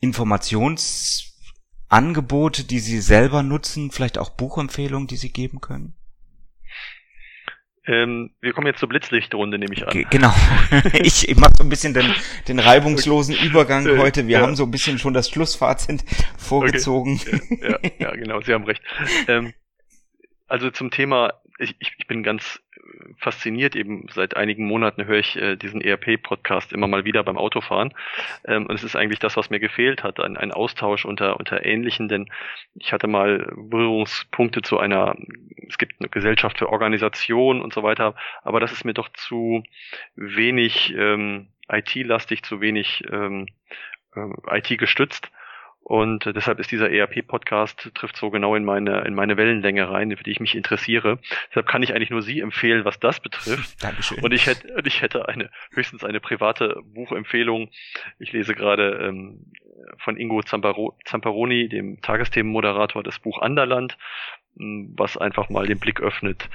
[0.00, 5.94] Informationsangebote, die Sie selber nutzen, vielleicht auch Buchempfehlungen, die Sie geben können?
[7.86, 10.06] Ähm, wir kommen jetzt zur Blitzlichtrunde, nehme ich an.
[10.10, 10.32] Genau.
[10.94, 12.14] ich ich mache so ein bisschen den,
[12.48, 14.26] den reibungslosen Übergang äh, heute.
[14.26, 14.42] Wir ja.
[14.42, 16.02] haben so ein bisschen schon das Schlussfazit
[16.38, 17.20] vorgezogen.
[17.26, 17.58] Okay.
[17.60, 18.82] Ja, ja, ja, genau, Sie haben recht.
[19.28, 19.52] Ähm,
[20.46, 22.60] also zum Thema, ich, ich bin ganz
[23.18, 23.76] fasziniert.
[23.76, 27.94] Eben seit einigen Monaten höre ich äh, diesen ERP-Podcast immer mal wieder beim Autofahren.
[28.44, 31.64] Ähm, und es ist eigentlich das, was mir gefehlt hat, ein, ein Austausch unter, unter
[31.64, 32.28] Ähnlichen, denn
[32.74, 35.16] ich hatte mal Berührungspunkte zu einer
[35.68, 39.62] es gibt eine Gesellschaft für Organisation und so weiter, aber das ist mir doch zu
[40.16, 43.46] wenig ähm, IT-lastig, zu wenig ähm,
[44.14, 45.30] äh, IT gestützt.
[45.84, 50.24] Und deshalb ist dieser ERP-Podcast trifft so genau in meine, in meine Wellenlänge rein, für
[50.24, 51.18] die ich mich interessiere.
[51.50, 53.76] Deshalb kann ich eigentlich nur Sie empfehlen, was das betrifft.
[53.82, 54.24] Dankeschön.
[54.24, 57.70] Und ich hätte, ich hätte eine, höchstens eine private Buchempfehlung.
[58.18, 59.52] Ich lese gerade ähm,
[59.98, 63.98] von Ingo Zamparo, Zamparoni, dem Tagesthemenmoderator, das Buch Anderland,
[64.54, 66.48] was einfach mal den Blick öffnet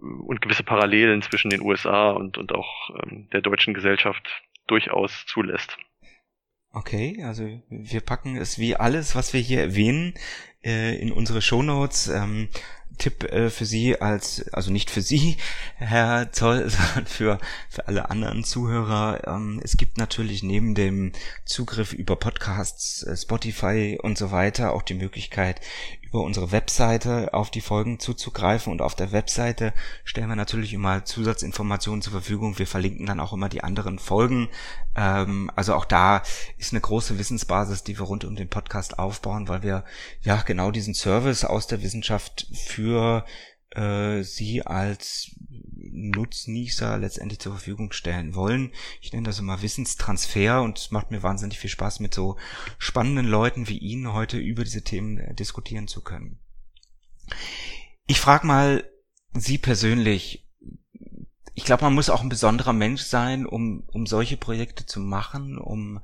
[0.00, 5.78] und gewisse Parallelen zwischen den USA und, und auch ähm, der deutschen Gesellschaft durchaus zulässt.
[6.76, 10.12] Okay, also wir packen es wie alles, was wir hier erwähnen,
[10.66, 12.08] äh, in unsere Shownotes.
[12.08, 12.48] Ähm,
[12.98, 15.36] Tipp äh, für Sie als, also nicht für Sie,
[15.76, 17.38] Herr Zoll, sondern für,
[17.68, 19.26] für alle anderen Zuhörer.
[19.26, 21.12] Ähm, es gibt natürlich neben dem
[21.44, 25.60] Zugriff über Podcasts, äh, Spotify und so weiter auch die Möglichkeit,
[26.00, 31.04] über unsere Webseite auf die Folgen zuzugreifen und auf der Webseite stellen wir natürlich immer
[31.04, 32.58] Zusatzinformationen zur Verfügung.
[32.58, 34.48] Wir verlinken dann auch immer die anderen Folgen.
[34.96, 36.22] Ähm, also auch da
[36.56, 39.84] ist eine große Wissensbasis, die wir rund um den Podcast aufbauen, weil wir
[40.22, 43.24] ja genau diesen Service aus der Wissenschaft für
[43.70, 45.36] äh, Sie als
[45.96, 48.72] Nutznießer letztendlich zur Verfügung stellen wollen.
[49.00, 52.36] Ich nenne das immer Wissenstransfer und es macht mir wahnsinnig viel Spaß, mit so
[52.78, 56.38] spannenden Leuten wie Ihnen heute über diese Themen äh, diskutieren zu können.
[58.06, 58.88] Ich frage mal
[59.34, 60.46] Sie persönlich,
[61.54, 65.58] ich glaube, man muss auch ein besonderer Mensch sein, um, um solche Projekte zu machen,
[65.58, 66.00] um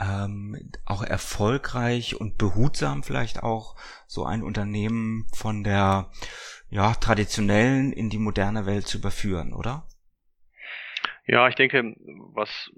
[0.00, 3.76] ähm, auch erfolgreich und behutsam vielleicht auch
[4.06, 6.10] so ein Unternehmen von der
[6.68, 9.86] ja, traditionellen in die moderne Welt zu überführen, oder?
[11.26, 11.94] Ja, ich denke,
[12.34, 12.70] was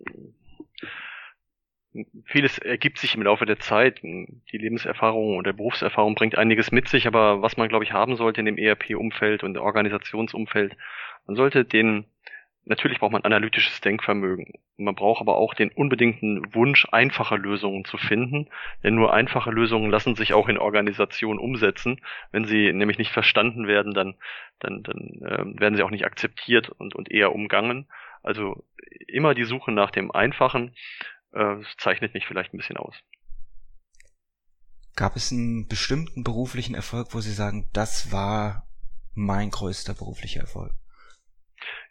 [2.27, 4.03] vieles ergibt sich im Laufe der Zeit.
[4.03, 8.41] Die Lebenserfahrung oder Berufserfahrung bringt einiges mit sich, aber was man, glaube ich, haben sollte
[8.41, 10.77] in dem ERP-Umfeld und Organisationsumfeld,
[11.27, 12.05] man sollte den
[12.69, 14.55] Natürlich braucht man analytisches Denkvermögen.
[14.77, 18.49] Man braucht aber auch den unbedingten Wunsch, einfache Lösungen zu finden.
[18.83, 22.01] Denn nur einfache Lösungen lassen sich auch in Organisationen umsetzen.
[22.33, 24.17] Wenn sie nämlich nicht verstanden werden, dann,
[24.59, 27.87] dann, dann äh, werden sie auch nicht akzeptiert und, und eher umgangen.
[28.25, 28.65] Also
[29.07, 30.75] immer die Suche nach dem Einfachen
[31.35, 32.97] äh, zeichnet mich vielleicht ein bisschen aus.
[34.97, 38.67] Gab es einen bestimmten beruflichen Erfolg, wo Sie sagen, das war
[39.15, 40.73] mein größter beruflicher Erfolg?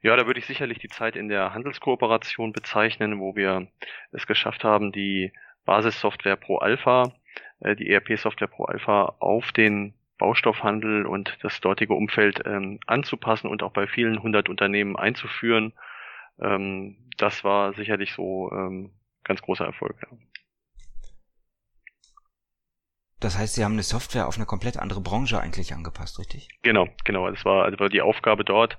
[0.02, 3.68] Ja, da würde ich sicherlich die Zeit in der Handelskooperation bezeichnen, wo wir
[4.12, 5.34] es geschafft haben, die
[5.66, 7.14] Basissoftware Pro Alpha,
[7.60, 13.64] äh, die ERP-Software Pro Alpha auf den Baustoffhandel und das dortige Umfeld ähm, anzupassen und
[13.64, 15.74] auch bei vielen hundert Unternehmen einzuführen.
[16.40, 18.92] Ähm, das war sicherlich so ähm,
[19.24, 19.98] ganz großer Erfolg.
[20.02, 20.18] Ja.
[23.20, 26.48] Das heißt, Sie haben eine Software auf eine komplett andere Branche eigentlich angepasst, richtig?
[26.62, 27.30] Genau, genau.
[27.30, 28.78] Das war also die Aufgabe dort,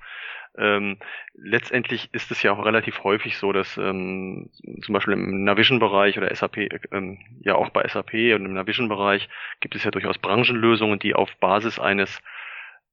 [0.59, 0.99] ähm,
[1.35, 4.51] letztendlich ist es ja auch relativ häufig so, dass ähm,
[4.83, 6.57] zum Beispiel im Navision-Bereich oder SAP,
[6.93, 9.29] ähm, ja auch bei SAP und im Navision-Bereich
[9.61, 12.21] gibt es ja durchaus Branchenlösungen, die auf Basis eines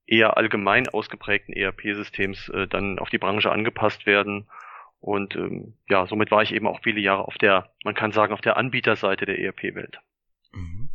[0.06, 4.48] eher allgemein ausgeprägten ERP-Systems äh, dann auf die Branche angepasst werden.
[5.00, 8.34] Und ähm, ja, somit war ich eben auch viele Jahre auf der, man kann sagen,
[8.34, 10.00] auf der Anbieterseite der ERP-Welt.
[10.54, 10.90] Mhm.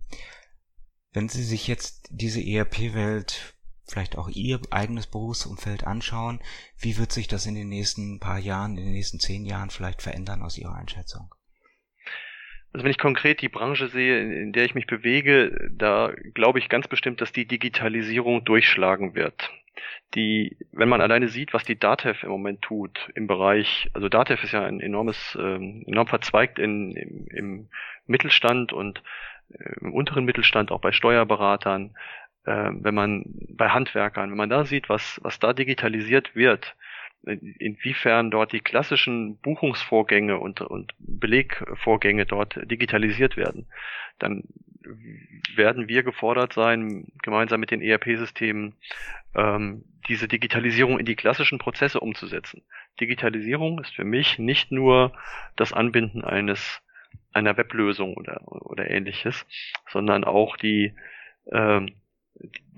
[1.13, 3.55] Wenn Sie sich jetzt diese ERP-Welt
[3.91, 6.41] vielleicht auch Ihr eigenes Berufsumfeld anschauen.
[6.79, 10.03] Wie wird sich das in den nächsten paar Jahren, in den nächsten zehn Jahren vielleicht
[10.03, 11.35] verändern aus Ihrer Einschätzung?
[12.73, 16.69] Also wenn ich konkret die Branche sehe, in der ich mich bewege, da glaube ich
[16.69, 19.51] ganz bestimmt, dass die Digitalisierung durchschlagen wird.
[20.15, 24.43] Die, wenn man alleine sieht, was die DATEV im Moment tut im Bereich, also DATEV
[24.43, 27.69] ist ja ein enormes, ähm, enorm verzweigt in, im, im
[28.07, 29.03] Mittelstand und
[29.51, 31.97] äh, im unteren Mittelstand, auch bei Steuerberatern,
[32.49, 36.77] äh, wenn man bei Handwerkern, wenn man da sieht, was, was da digitalisiert wird,
[37.23, 43.67] inwiefern dort die klassischen Buchungsvorgänge und, und Belegvorgänge dort digitalisiert werden,
[44.19, 44.45] dann
[45.55, 48.77] werden wir gefordert sein, gemeinsam mit den ERP-Systemen
[49.35, 52.63] ähm, diese Digitalisierung in die klassischen Prozesse umzusetzen.
[52.99, 55.13] Digitalisierung ist für mich nicht nur
[55.57, 56.81] das Anbinden eines
[57.33, 59.45] einer Weblösung oder, oder ähnliches,
[59.91, 60.95] sondern auch die
[61.53, 61.93] ähm,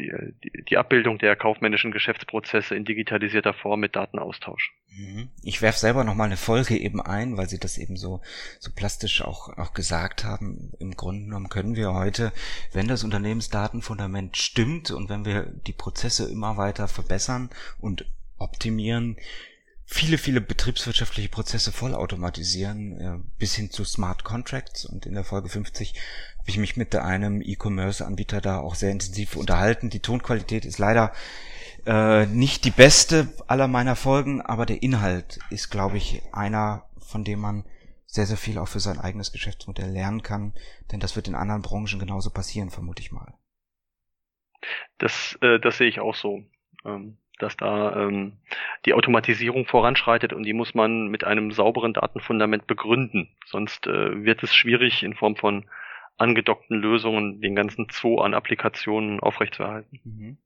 [0.01, 4.73] die, die, Abbildung der kaufmännischen Geschäftsprozesse in digitalisierter Form mit Datenaustausch.
[4.97, 5.29] Mhm.
[5.43, 8.21] Ich werf selber noch mal eine Folge eben ein, weil Sie das eben so
[8.59, 10.73] so plastisch auch auch gesagt haben.
[10.79, 12.33] Im Grunde genommen können wir heute,
[12.73, 18.07] wenn das Unternehmensdatenfundament stimmt und wenn wir die Prozesse immer weiter verbessern und
[18.39, 19.17] optimieren,
[19.91, 24.85] viele, viele betriebswirtschaftliche Prozesse vollautomatisieren, äh, bis hin zu Smart Contracts.
[24.85, 25.95] Und in der Folge 50
[26.39, 29.91] habe ich mich mit einem E-Commerce-Anbieter da auch sehr intensiv unterhalten.
[29.91, 31.13] Die Tonqualität ist leider
[31.87, 37.25] Äh, nicht die beste aller meiner Folgen, aber der Inhalt ist, glaube ich, einer, von
[37.25, 37.65] dem man
[38.05, 40.53] sehr, sehr viel auch für sein eigenes Geschäftsmodell lernen kann.
[40.93, 43.33] Denn das wird in anderen Branchen genauso passieren, vermute ich mal.
[44.99, 46.45] Das, äh, das sehe ich auch so.
[46.85, 48.33] Ähm, dass da ähm,
[48.87, 53.29] die Automatisierung voranschreitet und die muss man mit einem sauberen Datenfundament begründen.
[53.47, 55.67] Sonst äh, wird es schwierig in Form von
[56.17, 60.01] angedockten Lösungen den ganzen Zoo an Applikationen aufrechtzuerhalten.
[60.05, 60.39] Mhm.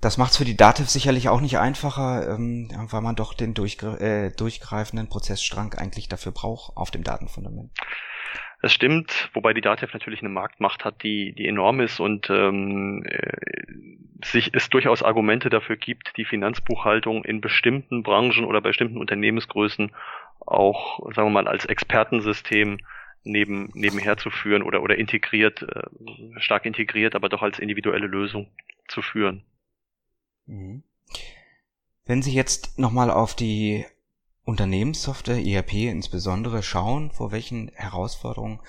[0.00, 3.54] Das macht es für die Dativ sicherlich auch nicht einfacher, ähm, weil man doch den
[3.54, 7.70] durchgre äh, durchgreifenden Prozessstrang eigentlich dafür braucht auf dem Datenfundament.
[8.64, 13.04] Das stimmt, wobei die Dativ natürlich eine Marktmacht hat, die, die enorm ist und ähm,
[13.04, 19.92] äh, sich es durchaus Argumente dafür gibt, die Finanzbuchhaltung in bestimmten Branchen oder bestimmten Unternehmensgrößen
[20.40, 22.78] auch, sagen wir mal, als Expertensystem
[23.22, 28.48] neben, nebenher zu führen oder, oder integriert, äh, stark integriert, aber doch als individuelle Lösung
[28.88, 29.44] zu führen.
[30.46, 30.84] Mhm.
[32.06, 33.84] Wenn Sie jetzt nochmal auf die
[34.44, 38.60] Unternehmenssoftware, ERP insbesondere, schauen, vor welchen Herausforderungen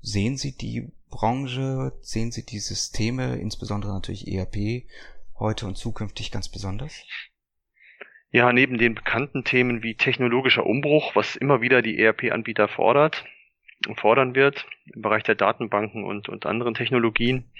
[0.00, 4.84] sehen Sie die Branche, sehen Sie die Systeme, insbesondere natürlich ERP,
[5.38, 7.06] heute und zukünftig ganz besonders?
[8.30, 13.24] Ja, neben den bekannten Themen wie technologischer Umbruch, was immer wieder die ERP-Anbieter fordert,
[13.96, 17.50] fordern wird, im Bereich der Datenbanken und, und anderen Technologien,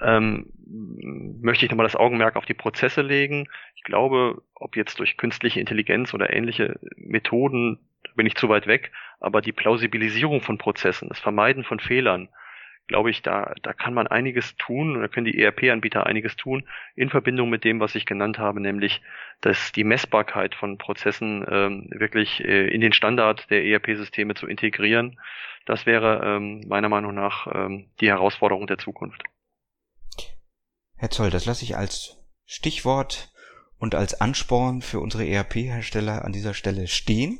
[0.00, 3.48] ähm, möchte ich nochmal das Augenmerk auf die Prozesse legen.
[3.74, 7.78] Ich glaube, ob jetzt durch künstliche Intelligenz oder ähnliche Methoden,
[8.14, 12.28] bin ich zu weit weg, aber die Plausibilisierung von Prozessen, das Vermeiden von Fehlern,
[12.86, 17.10] glaube ich, da, da kann man einiges tun, oder können die ERP-Anbieter einiges tun, in
[17.10, 19.02] Verbindung mit dem, was ich genannt habe, nämlich,
[19.40, 25.18] dass die Messbarkeit von Prozessen ähm, wirklich äh, in den Standard der ERP-Systeme zu integrieren.
[25.64, 29.24] Das wäre ähm, meiner Meinung nach ähm, die Herausforderung der Zukunft.
[30.96, 32.16] Herr Zoll, das lasse ich als
[32.46, 33.30] Stichwort
[33.78, 37.38] und als Ansporn für unsere ERP-Hersteller an dieser Stelle stehen.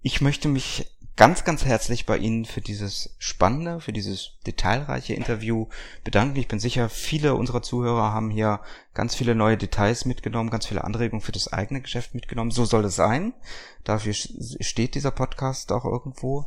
[0.00, 0.86] Ich möchte mich
[1.20, 5.66] ganz, ganz herzlich bei Ihnen für dieses spannende, für dieses detailreiche Interview
[6.02, 6.36] bedanken.
[6.36, 8.60] Ich bin sicher, viele unserer Zuhörer haben hier
[8.94, 12.50] ganz viele neue Details mitgenommen, ganz viele Anregungen für das eigene Geschäft mitgenommen.
[12.50, 13.34] So soll es sein.
[13.84, 16.46] Dafür steht dieser Podcast auch irgendwo.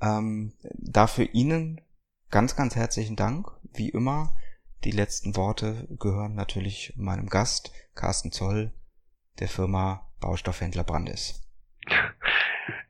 [0.00, 1.80] Ähm, dafür Ihnen
[2.30, 3.48] ganz, ganz herzlichen Dank.
[3.74, 4.36] Wie immer
[4.84, 8.72] die letzten Worte gehören natürlich meinem Gast, Carsten Zoll,
[9.38, 11.40] der Firma Baustoffhändler Brandes.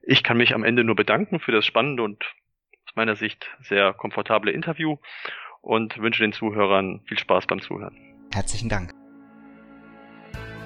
[0.03, 2.23] Ich kann mich am Ende nur bedanken für das spannende und
[2.87, 4.97] aus meiner Sicht sehr komfortable Interview
[5.61, 7.97] und wünsche den Zuhörern viel Spaß beim Zuhören.
[8.33, 8.93] Herzlichen Dank.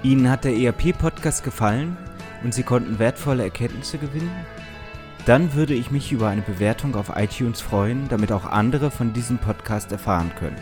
[0.03, 1.97] Ihnen hat der ERP-Podcast gefallen
[2.43, 4.45] und Sie konnten wertvolle Erkenntnisse gewinnen?
[5.25, 9.39] Dann würde ich mich über eine Bewertung auf iTunes freuen, damit auch andere von diesem
[9.39, 10.61] Podcast erfahren können.